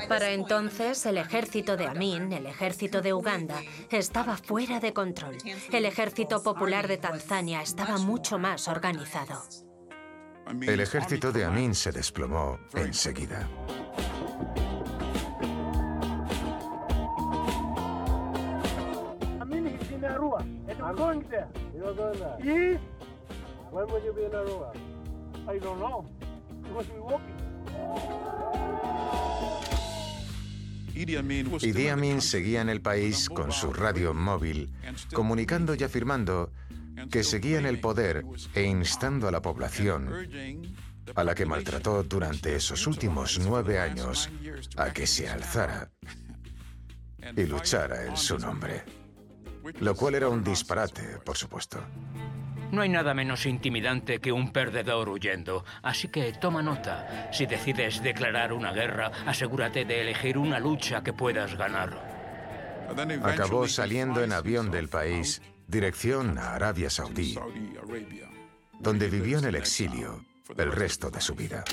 Para 0.09 0.31
entonces, 0.31 1.05
el 1.07 1.17
ejército 1.19 1.77
de 1.77 1.87
Amin, 1.87 2.33
el 2.33 2.47
ejército 2.47 3.01
de 3.01 3.15
Uganda, 3.15 3.61
estaba 3.91 4.37
fuera 4.37 4.79
de 4.79 4.93
control. 4.93 5.39
El 5.73 5.85
ejército 5.87 6.43
popular 6.43 6.87
de 6.87 6.99
Tanzania 6.99 7.63
estaba 7.63 7.99
mucho 7.99 8.39
más 8.39 8.69
organizado. 8.69 9.43
El 10.49 10.81
ejército 10.81 11.33
de 11.33 11.45
Amin 11.45 11.75
se 11.75 11.91
desplomó 11.91 12.59
enseguida. 12.75 13.49
Idi 30.95 31.89
Amin 31.89 32.21
seguía 32.23 32.61
en 32.61 32.69
el 32.69 32.81
país 32.81 33.29
con 33.29 33.53
su 33.53 33.73
radio 33.73 34.15
móvil, 34.15 34.73
comunicando 35.13 35.75
y 35.75 35.83
afirmando 35.83 36.53
que 37.11 37.23
seguía 37.23 37.59
en 37.59 37.67
el 37.67 37.81
poder 37.81 38.25
e 38.55 38.63
instando 38.63 39.29
a 39.29 39.31
la 39.31 39.43
población, 39.43 40.11
a 41.15 41.25
la 41.25 41.35
que 41.35 41.47
maltrató 41.47 42.03
durante 42.03 42.57
esos 42.57 42.87
últimos 42.87 43.39
nueve 43.39 43.79
años, 43.79 44.31
a 44.77 44.93
que 44.93 45.07
se 45.07 45.29
alzara 45.29 45.91
y 47.37 47.45
luchara 47.45 48.05
en 48.07 48.17
su 48.17 48.39
nombre. 48.39 48.85
Lo 49.81 49.95
cual 49.95 50.15
era 50.15 50.29
un 50.29 50.45
disparate, 50.45 51.19
por 51.25 51.37
supuesto. 51.37 51.81
No 52.73 52.83
hay 52.83 52.89
nada 52.89 53.15
menos 53.15 53.47
intimidante 53.47 54.21
que 54.21 54.33
un 54.33 54.53
perdedor 54.53 55.09
huyendo, 55.09 55.65
así 55.83 56.09
que 56.09 56.33
toma 56.33 56.63
nota. 56.63 57.31
Si 57.33 57.47
decides 57.47 58.03
declarar 58.03 58.53
una 58.53 58.73
guerra, 58.73 59.13
asegúrate 59.25 59.85
de 59.85 60.01
elegir 60.01 60.37
una 60.37 60.59
lucha 60.59 61.03
que 61.03 61.13
puedas 61.13 61.57
ganar. 61.57 62.17
Acabó 63.23 63.69
saliendo 63.69 64.23
en 64.23 64.33
avión 64.33 64.71
del 64.71 64.89
país, 64.89 65.43
dirección 65.67 66.39
a 66.39 66.55
Arabia 66.55 66.91
Saudí, 66.91 67.39
donde 68.79 69.09
vivió 69.09 69.39
en 69.39 69.47
el 69.47 69.57
exilio 69.57 70.25
el 70.57 70.73
resto 70.73 71.11
de 71.11 71.21
su 71.21 71.35
vida. 71.35 71.65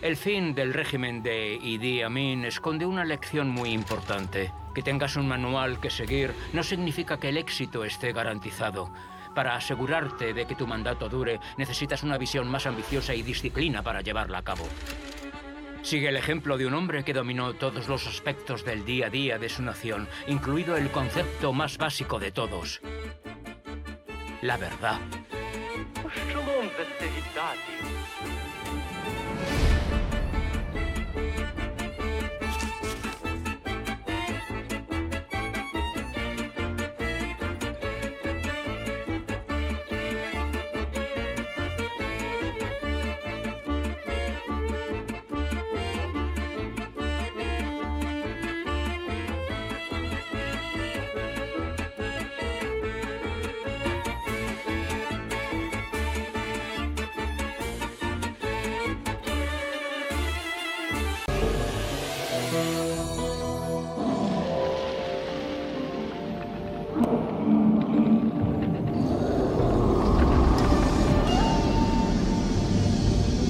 El 0.00 0.16
fin 0.16 0.54
del 0.54 0.72
régimen 0.72 1.24
de 1.24 1.54
Idi 1.60 2.02
Amin 2.02 2.44
esconde 2.44 2.86
una 2.86 3.04
lección 3.04 3.50
muy 3.50 3.70
importante. 3.70 4.52
Que 4.72 4.82
tengas 4.82 5.16
un 5.16 5.26
manual 5.26 5.80
que 5.80 5.90
seguir 5.90 6.32
no 6.52 6.62
significa 6.62 7.18
que 7.18 7.30
el 7.30 7.36
éxito 7.36 7.84
esté 7.84 8.12
garantizado. 8.12 8.92
Para 9.34 9.56
asegurarte 9.56 10.32
de 10.34 10.46
que 10.46 10.54
tu 10.54 10.68
mandato 10.68 11.08
dure, 11.08 11.40
necesitas 11.56 12.04
una 12.04 12.16
visión 12.16 12.48
más 12.48 12.66
ambiciosa 12.66 13.12
y 13.12 13.22
disciplina 13.22 13.82
para 13.82 14.00
llevarla 14.00 14.38
a 14.38 14.42
cabo. 14.42 14.68
Sigue 15.88 16.10
el 16.10 16.18
ejemplo 16.18 16.58
de 16.58 16.66
un 16.66 16.74
hombre 16.74 17.02
que 17.02 17.14
dominó 17.14 17.54
todos 17.54 17.88
los 17.88 18.06
aspectos 18.06 18.62
del 18.62 18.84
día 18.84 19.06
a 19.06 19.08
día 19.08 19.38
de 19.38 19.48
su 19.48 19.62
nación, 19.62 20.06
incluido 20.26 20.76
el 20.76 20.90
concepto 20.90 21.54
más 21.54 21.78
básico 21.78 22.18
de 22.18 22.30
todos, 22.30 22.82
la 24.42 24.58
verdad. 24.58 25.00